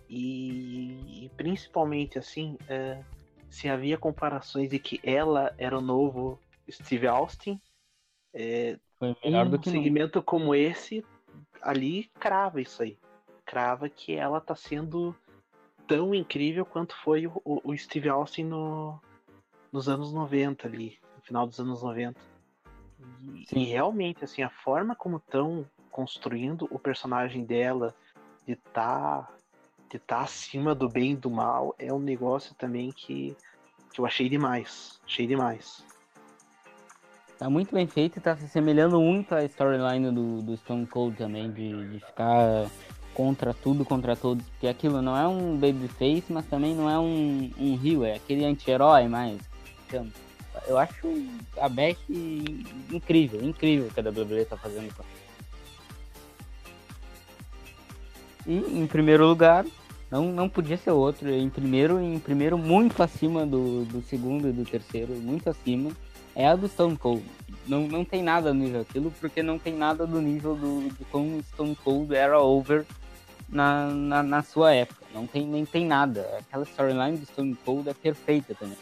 e, 0.08 1.24
e 1.24 1.30
principalmente 1.36 2.18
assim, 2.18 2.56
é, 2.68 3.02
se 3.50 3.68
havia 3.68 3.98
comparações 3.98 4.70
de 4.70 4.78
que 4.78 5.00
ela 5.02 5.52
era 5.58 5.76
o 5.76 5.80
novo 5.80 6.38
Steve 6.70 7.06
Austin, 7.06 7.60
é, 8.32 8.78
Foi 8.98 9.16
melhor 9.24 9.46
um 9.46 9.50
do 9.50 9.58
que 9.58 9.70
segmento 9.70 10.22
como 10.22 10.54
esse 10.54 11.04
ali 11.62 12.10
crava 12.18 12.60
isso 12.60 12.82
aí, 12.82 12.98
crava 13.44 13.88
que 13.88 14.14
ela 14.14 14.40
tá 14.40 14.54
sendo 14.54 15.14
tão 15.86 16.14
incrível 16.14 16.64
quanto 16.66 16.94
foi 16.96 17.26
o, 17.26 17.40
o- 17.44 17.76
Steve 17.76 18.08
Austin 18.08 18.44
no, 18.44 19.00
nos 19.72 19.88
anos 19.88 20.12
90 20.12 20.66
ali, 20.66 20.98
no 21.16 21.22
final 21.22 21.46
dos 21.46 21.58
anos 21.58 21.82
90. 21.82 22.18
E, 23.20 23.46
e 23.52 23.64
realmente, 23.64 24.24
assim, 24.24 24.42
a 24.42 24.50
forma 24.50 24.94
como 24.94 25.16
estão 25.16 25.64
construindo 25.90 26.68
o 26.70 26.78
personagem 26.78 27.44
dela 27.44 27.94
de 28.46 28.56
tá, 28.56 29.28
de 29.90 29.98
tá 29.98 30.20
acima 30.20 30.74
do 30.74 30.88
bem 30.88 31.12
e 31.12 31.16
do 31.16 31.30
mal 31.30 31.74
é 31.78 31.92
um 31.92 31.98
negócio 31.98 32.54
também 32.54 32.90
que, 32.92 33.36
que 33.92 34.00
eu 34.00 34.06
achei 34.06 34.28
demais. 34.28 35.00
Achei 35.06 35.26
demais. 35.26 35.84
Tá 37.38 37.48
muito 37.48 37.72
bem 37.72 37.86
feito 37.86 38.18
e 38.18 38.20
tá 38.20 38.36
se 38.36 38.46
assemelhando 38.46 39.00
muito 39.00 39.32
à 39.32 39.44
storyline 39.44 40.10
do, 40.10 40.42
do 40.42 40.56
Stone 40.56 40.86
Cold 40.86 41.16
também, 41.16 41.50
de, 41.52 41.86
de 41.92 42.00
ficar 42.00 42.68
contra 43.14 43.54
tudo, 43.54 43.84
contra 43.84 44.16
todos. 44.16 44.44
Porque 44.48 44.66
aquilo 44.66 45.00
não 45.00 45.16
é 45.16 45.26
um 45.28 45.56
babyface, 45.56 46.24
mas 46.30 46.46
também 46.46 46.74
não 46.74 46.90
é 46.90 46.98
um, 46.98 47.48
um 47.56 47.80
heel, 47.84 48.04
é 48.04 48.16
aquele 48.16 48.44
anti-herói 48.44 49.06
mais. 49.06 49.38
Então, 49.86 50.08
eu 50.66 50.76
acho 50.76 50.94
a 51.60 51.68
Beck 51.68 51.98
incrível, 52.90 53.40
incrível 53.40 53.86
o 53.86 53.90
que 53.94 54.00
a 54.00 54.02
WWE 54.02 54.44
tá 54.44 54.56
fazendo. 54.56 54.92
com. 54.96 55.04
E 58.48 58.56
em 58.56 58.86
primeiro 58.88 59.24
lugar, 59.24 59.64
não, 60.10 60.32
não 60.32 60.48
podia 60.48 60.76
ser 60.76 60.90
outro. 60.90 61.30
Em 61.30 61.48
primeiro, 61.48 62.00
em 62.00 62.18
primeiro 62.18 62.58
muito 62.58 63.00
acima 63.00 63.46
do, 63.46 63.84
do 63.84 64.02
segundo 64.02 64.48
e 64.48 64.52
do 64.52 64.64
terceiro, 64.64 65.14
muito 65.14 65.48
acima, 65.48 65.92
é 66.38 66.46
a 66.46 66.54
do 66.54 66.68
Stone 66.68 66.96
Cold. 66.96 67.24
Não, 67.66 67.80
não 67.88 68.04
tem 68.04 68.22
nada 68.22 68.54
no 68.54 68.60
nível 68.60 68.84
daquilo, 68.84 69.12
porque 69.20 69.42
não 69.42 69.58
tem 69.58 69.74
nada 69.74 70.06
do 70.06 70.20
nível 70.20 70.54
do, 70.54 70.88
de 70.88 71.04
como 71.06 71.42
Stone 71.42 71.74
Cold 71.74 72.14
era 72.14 72.40
over 72.40 72.86
na, 73.48 73.88
na, 73.88 74.22
na, 74.22 74.42
sua 74.44 74.72
época. 74.72 75.04
Não 75.12 75.26
tem, 75.26 75.44
nem 75.44 75.66
tem 75.66 75.84
nada. 75.84 76.38
Aquela 76.38 76.62
storyline 76.62 77.18
do 77.18 77.26
Stone 77.26 77.56
Cold 77.64 77.88
é 77.88 77.92
perfeita 77.92 78.54
também. 78.54 78.78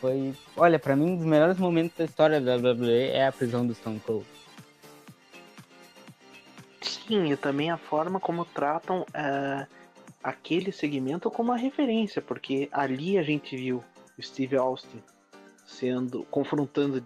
Foi, 0.00 0.34
olha, 0.56 0.80
para 0.80 0.96
mim, 0.96 1.12
um 1.12 1.16
dos 1.16 1.24
melhores 1.24 1.58
momentos 1.58 1.96
da 1.96 2.04
história 2.04 2.40
da 2.40 2.56
WWE 2.56 3.10
é 3.12 3.28
a 3.28 3.32
prisão 3.32 3.64
do 3.64 3.72
Stone 3.72 4.00
Cold. 4.00 4.26
Sim, 6.82 7.30
e 7.30 7.36
também 7.36 7.70
a 7.70 7.76
forma 7.76 8.18
como 8.18 8.44
tratam 8.44 9.02
uh, 9.02 9.66
aquele 10.24 10.72
segmento 10.72 11.30
como 11.30 11.52
uma 11.52 11.56
referência, 11.56 12.20
porque 12.20 12.68
ali 12.72 13.16
a 13.16 13.22
gente 13.22 13.56
viu 13.56 13.82
Steve 14.20 14.56
Austin 14.56 15.00
sendo 15.66 16.24
confrontando 16.30 17.04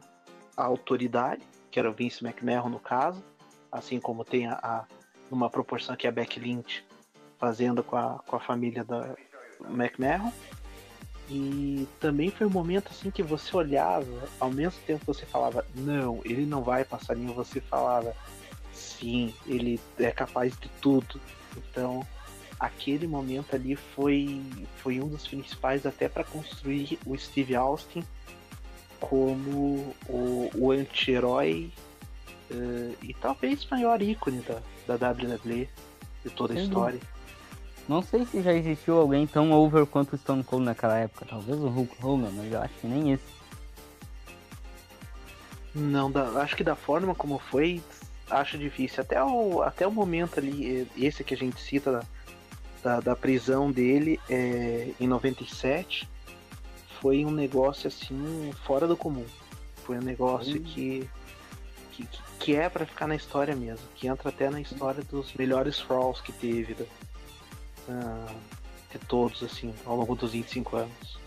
a 0.56 0.64
autoridade, 0.64 1.42
que 1.70 1.78
era 1.78 1.90
o 1.90 1.94
Vince 1.94 2.24
McMahon 2.24 2.68
no 2.68 2.78
caso, 2.78 3.24
assim 3.72 3.98
como 3.98 4.24
tem 4.24 4.46
a, 4.46 4.86
a 5.32 5.50
proporção 5.50 5.96
que 5.96 6.06
a 6.06 6.12
Becky 6.12 6.38
Lynch 6.38 6.84
fazendo 7.38 7.82
com 7.82 7.96
a, 7.96 8.18
com 8.26 8.36
a 8.36 8.40
família 8.40 8.84
da 8.84 9.14
McMahon. 9.70 10.30
E 11.28 11.86
também 12.00 12.30
foi 12.30 12.46
um 12.46 12.50
momento 12.50 12.88
assim 12.90 13.10
que 13.10 13.22
você 13.22 13.56
olhava, 13.56 14.28
ao 14.38 14.50
mesmo 14.50 14.80
tempo 14.84 15.04
você 15.06 15.24
falava, 15.24 15.64
não, 15.74 16.20
ele 16.24 16.44
não 16.44 16.62
vai 16.62 16.84
passar 16.84 17.16
linha, 17.16 17.32
você 17.32 17.60
falava, 17.60 18.14
sim, 18.72 19.32
ele 19.46 19.80
é 19.98 20.10
capaz 20.10 20.58
de 20.58 20.68
tudo. 20.82 21.20
Então, 21.56 22.04
aquele 22.58 23.06
momento 23.06 23.54
ali 23.54 23.76
foi, 23.76 24.42
foi 24.78 25.00
um 25.00 25.06
dos 25.06 25.26
principais 25.26 25.86
até 25.86 26.08
para 26.08 26.24
construir 26.24 26.98
o 27.06 27.16
Steve 27.16 27.54
Austin 27.54 28.04
como 29.00 29.94
o, 30.08 30.50
o 30.54 30.70
anti-herói 30.70 31.72
uh, 32.50 32.96
e 33.02 33.14
talvez 33.14 33.66
maior 33.70 34.00
ícone 34.02 34.42
da, 34.42 34.96
da 34.96 35.10
WWE 35.10 35.68
de 36.24 36.30
toda 36.30 36.54
a 36.54 36.60
história. 36.60 37.00
Não 37.88 38.02
sei 38.02 38.24
se 38.24 38.40
já 38.42 38.52
existiu 38.52 38.98
alguém 38.98 39.26
tão 39.26 39.50
over 39.52 39.84
quanto 39.84 40.12
o 40.12 40.18
Stone 40.18 40.44
Cold 40.44 40.64
naquela 40.64 40.96
época. 40.96 41.26
Talvez 41.28 41.58
o 41.58 41.68
Hulk 41.68 41.96
Hogan, 42.00 42.30
mas 42.30 42.52
eu 42.52 42.60
acho 42.60 42.74
que 42.74 42.86
nem 42.86 43.12
esse. 43.12 43.24
Não, 45.74 46.10
da, 46.10 46.40
acho 46.40 46.56
que 46.56 46.62
da 46.62 46.76
forma 46.76 47.14
como 47.14 47.38
foi, 47.38 47.82
acho 48.30 48.58
difícil. 48.58 49.02
Até 49.02 49.22
o, 49.22 49.62
até 49.62 49.86
o 49.86 49.90
momento 49.90 50.38
ali, 50.38 50.86
esse 50.96 51.24
que 51.24 51.34
a 51.34 51.36
gente 51.36 51.60
cita 51.60 51.90
da, 51.90 52.04
da, 52.82 53.00
da 53.00 53.16
prisão 53.16 53.72
dele 53.72 54.20
é, 54.28 54.90
em 55.00 55.08
97, 55.08 56.08
foi 57.00 57.24
um 57.24 57.30
negócio 57.30 57.88
assim 57.88 58.52
fora 58.64 58.86
do 58.86 58.96
comum. 58.96 59.24
Foi 59.84 59.98
um 59.98 60.02
negócio 60.02 60.60
hum. 60.60 60.62
que, 60.62 61.08
que, 61.92 62.08
que 62.38 62.56
é 62.56 62.68
para 62.68 62.86
ficar 62.86 63.06
na 63.06 63.16
história 63.16 63.56
mesmo, 63.56 63.86
que 63.96 64.06
entra 64.06 64.28
até 64.28 64.50
na 64.50 64.60
história 64.60 65.02
dos 65.02 65.32
melhores 65.34 65.80
Frauds 65.80 66.20
que 66.20 66.32
teve 66.32 66.74
da, 66.74 66.84
uh, 67.88 68.34
de 68.92 68.98
todos 69.06 69.42
assim 69.42 69.74
ao 69.86 69.96
longo 69.96 70.14
dos 70.14 70.32
25 70.32 70.76
anos. 70.76 71.20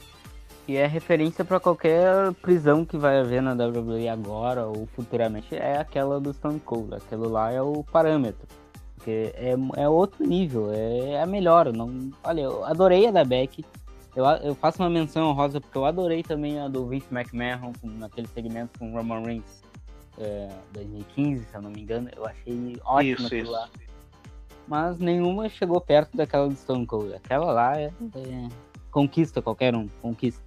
E 0.66 0.78
é 0.78 0.86
referência 0.88 1.44
para 1.44 1.60
qualquer 1.60 2.32
prisão 2.36 2.86
que 2.86 2.96
vai 2.96 3.20
haver 3.20 3.42
na 3.42 3.52
WWE 3.52 4.08
agora 4.08 4.66
ou 4.66 4.88
futuramente 4.96 5.54
é 5.54 5.78
aquela 5.78 6.22
do 6.22 6.34
Stone 6.34 6.60
Cold. 6.62 6.96
Aquilo 6.96 7.28
lá 7.28 7.52
é 7.52 7.62
o 7.62 7.84
parâmetro. 7.84 8.48
Porque 8.96 9.34
é, 9.36 9.56
é 9.76 9.90
outro 9.90 10.26
nível, 10.26 10.72
é 10.72 11.22
a 11.22 11.26
melhor. 11.26 11.74
Não, 11.74 12.12
olha, 12.24 12.42
eu 12.42 12.64
adorei 12.64 13.08
a 13.08 13.12
da 13.12 13.26
Beck 13.26 13.66
eu, 14.16 14.26
eu 14.26 14.56
faço 14.56 14.82
uma 14.82 14.90
menção 14.90 15.32
rosa 15.34 15.60
porque 15.60 15.78
eu 15.78 15.86
adorei 15.86 16.22
também 16.22 16.60
a 16.60 16.68
do 16.68 16.88
Vince 16.88 17.08
McMahon 17.12 17.74
naquele 17.84 18.28
segmento 18.28 18.78
com 18.78 18.92
Roman 18.92 19.22
Reigns 19.22 19.64
é, 20.18 20.50
2015, 20.74 21.46
se 21.46 21.56
eu 21.56 21.62
não 21.62 21.72
me 21.72 21.82
engano. 21.82 22.10
Eu 22.16 22.26
achei 22.26 22.80
ótimo 22.86 23.14
isso, 23.14 23.26
aquilo 23.26 23.42
isso. 23.44 23.52
lá. 23.52 23.70
Mas 24.68 25.00
nenhuma 25.00 25.50
chegou 25.50 25.82
perto 25.82 26.16
daquela 26.16 26.48
do 26.48 26.56
Stone 26.56 26.86
Cold. 26.86 27.14
Aquela 27.16 27.52
lá 27.52 27.80
é, 27.80 27.86
é 27.88 28.50
conquista 28.92 29.42
qualquer 29.42 29.76
um, 29.76 29.88
conquista. 30.02 30.42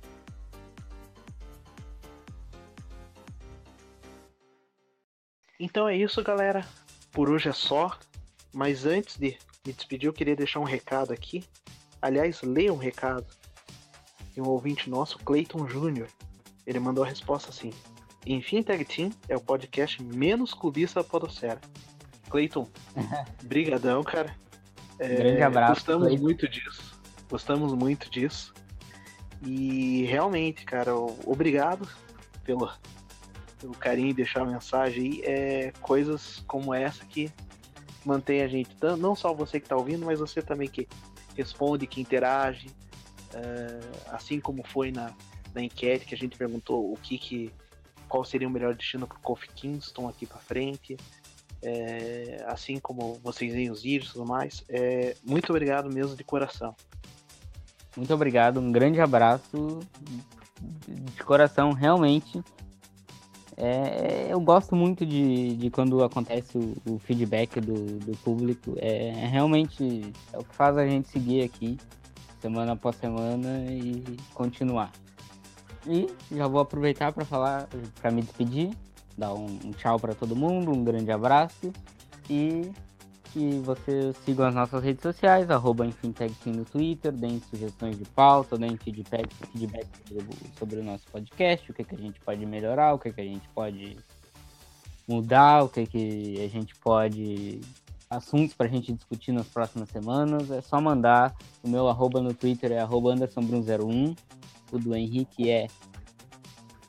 Então 5.58 5.88
é 5.88 5.96
isso, 5.96 6.22
galera. 6.22 6.64
Por 7.12 7.28
hoje 7.28 7.48
é 7.48 7.52
só. 7.52 7.98
Mas 8.52 8.86
antes 8.86 9.16
de 9.18 9.36
me 9.66 9.72
despedir, 9.72 10.06
eu 10.06 10.12
queria 10.12 10.36
deixar 10.36 10.60
um 10.60 10.64
recado 10.64 11.12
aqui. 11.12 11.44
Aliás, 12.00 12.40
leia 12.42 12.72
um 12.72 12.78
recado 12.78 13.26
e 14.36 14.40
um 14.40 14.48
ouvinte 14.48 14.90
nosso, 14.90 15.18
Clayton 15.18 15.66
Júnior. 15.66 16.08
Ele 16.66 16.78
mandou 16.78 17.04
a 17.04 17.06
resposta 17.06 17.50
assim: 17.50 17.72
Enfim, 18.26 18.62
Tag 18.62 18.84
Team 18.84 19.10
é 19.28 19.36
o 19.36 19.40
podcast 19.40 20.02
menos 20.02 20.52
clubista 20.52 21.02
da 21.02 21.08
Podocera. 21.08 21.60
Clayton, 22.28 22.68
brigadão, 23.44 24.02
cara. 24.02 24.36
É, 24.98 25.14
Grande 25.14 25.42
abraço. 25.42 25.74
Gostamos 25.74 26.06
Clayton. 26.08 26.22
muito 26.22 26.48
disso. 26.48 27.00
Gostamos 27.30 27.72
muito 27.72 28.10
disso. 28.10 28.52
E 29.44 30.04
realmente, 30.04 30.64
cara, 30.64 30.94
obrigado 31.24 31.88
pelo, 32.42 32.70
pelo 33.60 33.74
carinho 33.74 34.10
e 34.10 34.14
deixar 34.14 34.42
a 34.42 34.46
mensagem 34.46 35.02
aí. 35.02 35.22
É 35.24 35.72
coisas 35.80 36.42
como 36.46 36.74
essa 36.74 37.04
que 37.04 37.30
mantém 38.04 38.42
a 38.42 38.48
gente, 38.48 38.70
não 38.98 39.16
só 39.16 39.34
você 39.34 39.58
que 39.58 39.66
está 39.66 39.76
ouvindo, 39.76 40.06
mas 40.06 40.20
você 40.20 40.40
também 40.40 40.68
que 40.68 40.88
responde, 41.36 41.86
que 41.88 42.00
interage, 42.00 42.68
Uh, 43.34 44.12
assim 44.12 44.40
como 44.40 44.62
foi 44.64 44.90
na, 44.90 45.12
na 45.54 45.62
enquete 45.62 46.06
que 46.06 46.14
a 46.14 46.18
gente 46.18 46.36
perguntou 46.36 46.92
o 46.92 46.96
que, 46.96 47.18
que 47.18 47.52
qual 48.08 48.24
seria 48.24 48.46
o 48.46 48.50
melhor 48.50 48.74
destino 48.74 49.06
para 49.06 49.16
o 49.16 49.20
Kofi 49.20 49.48
Kingston 49.48 50.08
aqui 50.08 50.26
para 50.26 50.38
frente, 50.38 50.96
é, 51.62 52.44
assim 52.46 52.78
como 52.78 53.18
vocês 53.22 53.52
veem 53.52 53.70
os 53.70 53.82
vídeos 53.82 54.10
e 54.10 54.12
tudo 54.12 54.26
mais. 54.26 54.64
É, 54.68 55.16
muito 55.24 55.50
obrigado 55.50 55.92
mesmo 55.92 56.14
de 56.14 56.22
coração. 56.22 56.74
Muito 57.96 58.12
obrigado, 58.12 58.60
um 58.60 58.70
grande 58.70 59.00
abraço 59.00 59.80
de 60.60 61.24
coração, 61.24 61.72
realmente. 61.72 62.42
É, 63.56 64.26
eu 64.30 64.38
gosto 64.38 64.76
muito 64.76 65.06
de, 65.06 65.56
de 65.56 65.70
quando 65.70 66.04
acontece 66.04 66.58
o, 66.58 66.76
o 66.86 66.98
feedback 66.98 67.58
do, 67.58 67.98
do 67.98 68.16
público. 68.18 68.74
É, 68.76 69.08
é, 69.08 69.26
realmente 69.26 70.12
é 70.32 70.38
o 70.38 70.44
que 70.44 70.54
faz 70.54 70.76
a 70.76 70.86
gente 70.86 71.08
seguir 71.08 71.42
aqui 71.42 71.78
semana 72.46 72.72
após 72.72 72.94
semana 72.96 73.64
e 73.68 74.16
continuar. 74.32 74.92
E 75.84 76.08
já 76.30 76.46
vou 76.46 76.60
aproveitar 76.60 77.12
para 77.12 77.24
falar, 77.24 77.68
para 78.00 78.10
me 78.10 78.22
despedir, 78.22 78.70
dar 79.18 79.34
um, 79.34 79.46
um 79.64 79.72
tchau 79.72 79.98
para 79.98 80.14
todo 80.14 80.36
mundo, 80.36 80.70
um 80.70 80.84
grande 80.84 81.10
abraço 81.10 81.72
e 82.30 82.70
que 83.32 83.58
vocês 83.64 84.16
sigam 84.24 84.46
as 84.46 84.54
nossas 84.54 84.82
redes 84.82 85.02
sociais, 85.02 85.50
arroba 85.50 85.84
no 85.84 86.64
Twitter, 86.64 87.12
deem 87.12 87.40
sugestões 87.50 87.98
de 87.98 88.04
pauta, 88.04 88.56
deem 88.56 88.76
feedback, 88.76 89.28
feedback 89.52 89.86
sobre 90.56 90.78
o 90.78 90.84
nosso 90.84 91.04
podcast, 91.10 91.70
o 91.70 91.74
que, 91.74 91.84
que 91.84 91.94
a 91.94 91.98
gente 91.98 92.20
pode 92.20 92.46
melhorar, 92.46 92.94
o 92.94 92.98
que, 92.98 93.12
que 93.12 93.20
a 93.20 93.24
gente 93.24 93.48
pode 93.48 93.96
mudar, 95.06 95.64
o 95.64 95.68
que, 95.68 95.84
que 95.86 96.44
a 96.44 96.48
gente 96.48 96.74
pode 96.76 97.60
assuntos 98.08 98.54
para 98.54 98.66
a 98.66 98.68
gente 98.68 98.92
discutir 98.92 99.32
nas 99.32 99.46
próximas 99.46 99.88
semanas, 99.88 100.50
é 100.50 100.60
só 100.60 100.80
mandar. 100.80 101.34
O 101.62 101.68
meu 101.68 101.88
arroba 101.88 102.20
no 102.20 102.32
Twitter 102.32 102.72
é 102.72 102.78
arroba 102.78 103.14
AndersonBrun01. 103.14 104.16
O 104.72 104.78
do 104.78 104.94
Henrique 104.94 105.50
é. 105.50 105.66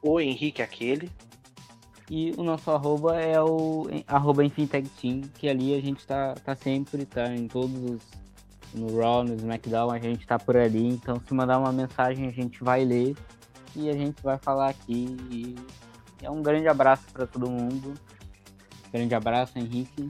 O 0.01 0.19
Henrique 0.19 0.61
aquele. 0.61 1.09
E 2.09 2.33
o 2.37 2.43
nosso 2.43 2.71
arroba 2.71 3.19
é 3.19 3.41
o 3.41 3.87
arroba 4.07 4.43
Team, 4.49 5.21
que 5.37 5.49
ali 5.49 5.75
a 5.75 5.81
gente 5.81 6.07
tá, 6.07 6.35
tá 6.35 6.55
sempre, 6.55 7.05
tá 7.05 7.33
em 7.33 7.47
todos 7.47 7.77
os. 7.83 8.01
No 8.73 8.99
Raw, 8.99 9.23
no 9.23 9.33
SmackDown, 9.33 9.91
a 9.91 9.97
gente 9.97 10.27
tá 10.27 10.37
por 10.37 10.55
ali. 10.57 10.87
Então, 10.87 11.21
se 11.25 11.33
mandar 11.33 11.57
uma 11.57 11.71
mensagem, 11.71 12.27
a 12.27 12.31
gente 12.31 12.63
vai 12.63 12.83
ler 12.83 13.15
e 13.75 13.89
a 13.89 13.93
gente 13.93 14.21
vai 14.21 14.37
falar 14.37 14.69
aqui. 14.69 15.15
E 15.31 15.55
é 16.21 16.29
um 16.29 16.41
grande 16.41 16.67
abraço 16.67 17.03
para 17.13 17.25
todo 17.25 17.49
mundo. 17.49 17.93
Grande 18.91 19.15
abraço, 19.15 19.57
Henrique. 19.57 20.09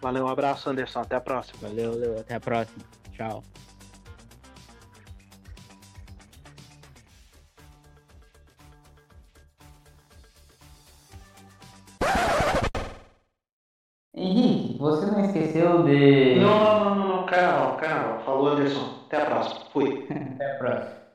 Valeu, 0.00 0.24
um 0.24 0.28
abraço, 0.28 0.70
Anderson. 0.70 1.00
Até 1.00 1.16
a 1.16 1.20
próxima. 1.20 1.68
Valeu, 1.68 1.92
valeu. 1.92 2.20
Até 2.20 2.34
a 2.34 2.40
próxima. 2.40 2.84
Tchau. 3.12 3.42
Henrique, 14.14 14.78
você 14.78 15.06
não 15.06 15.24
esqueceu 15.24 15.82
de. 15.82 16.36
Não, 16.40 16.58
não, 16.58 16.84
não, 16.84 16.94
não, 16.94 17.08
não. 17.08 17.26
Calma, 17.26 17.76
calma. 17.76 18.18
Falou, 18.20 18.48
Anderson. 18.48 19.04
Até 19.06 19.22
a 19.22 19.26
próxima. 19.26 19.60
Fui. 19.72 20.06
Até 20.34 20.52
a 20.52 20.58
próxima. 20.58 21.05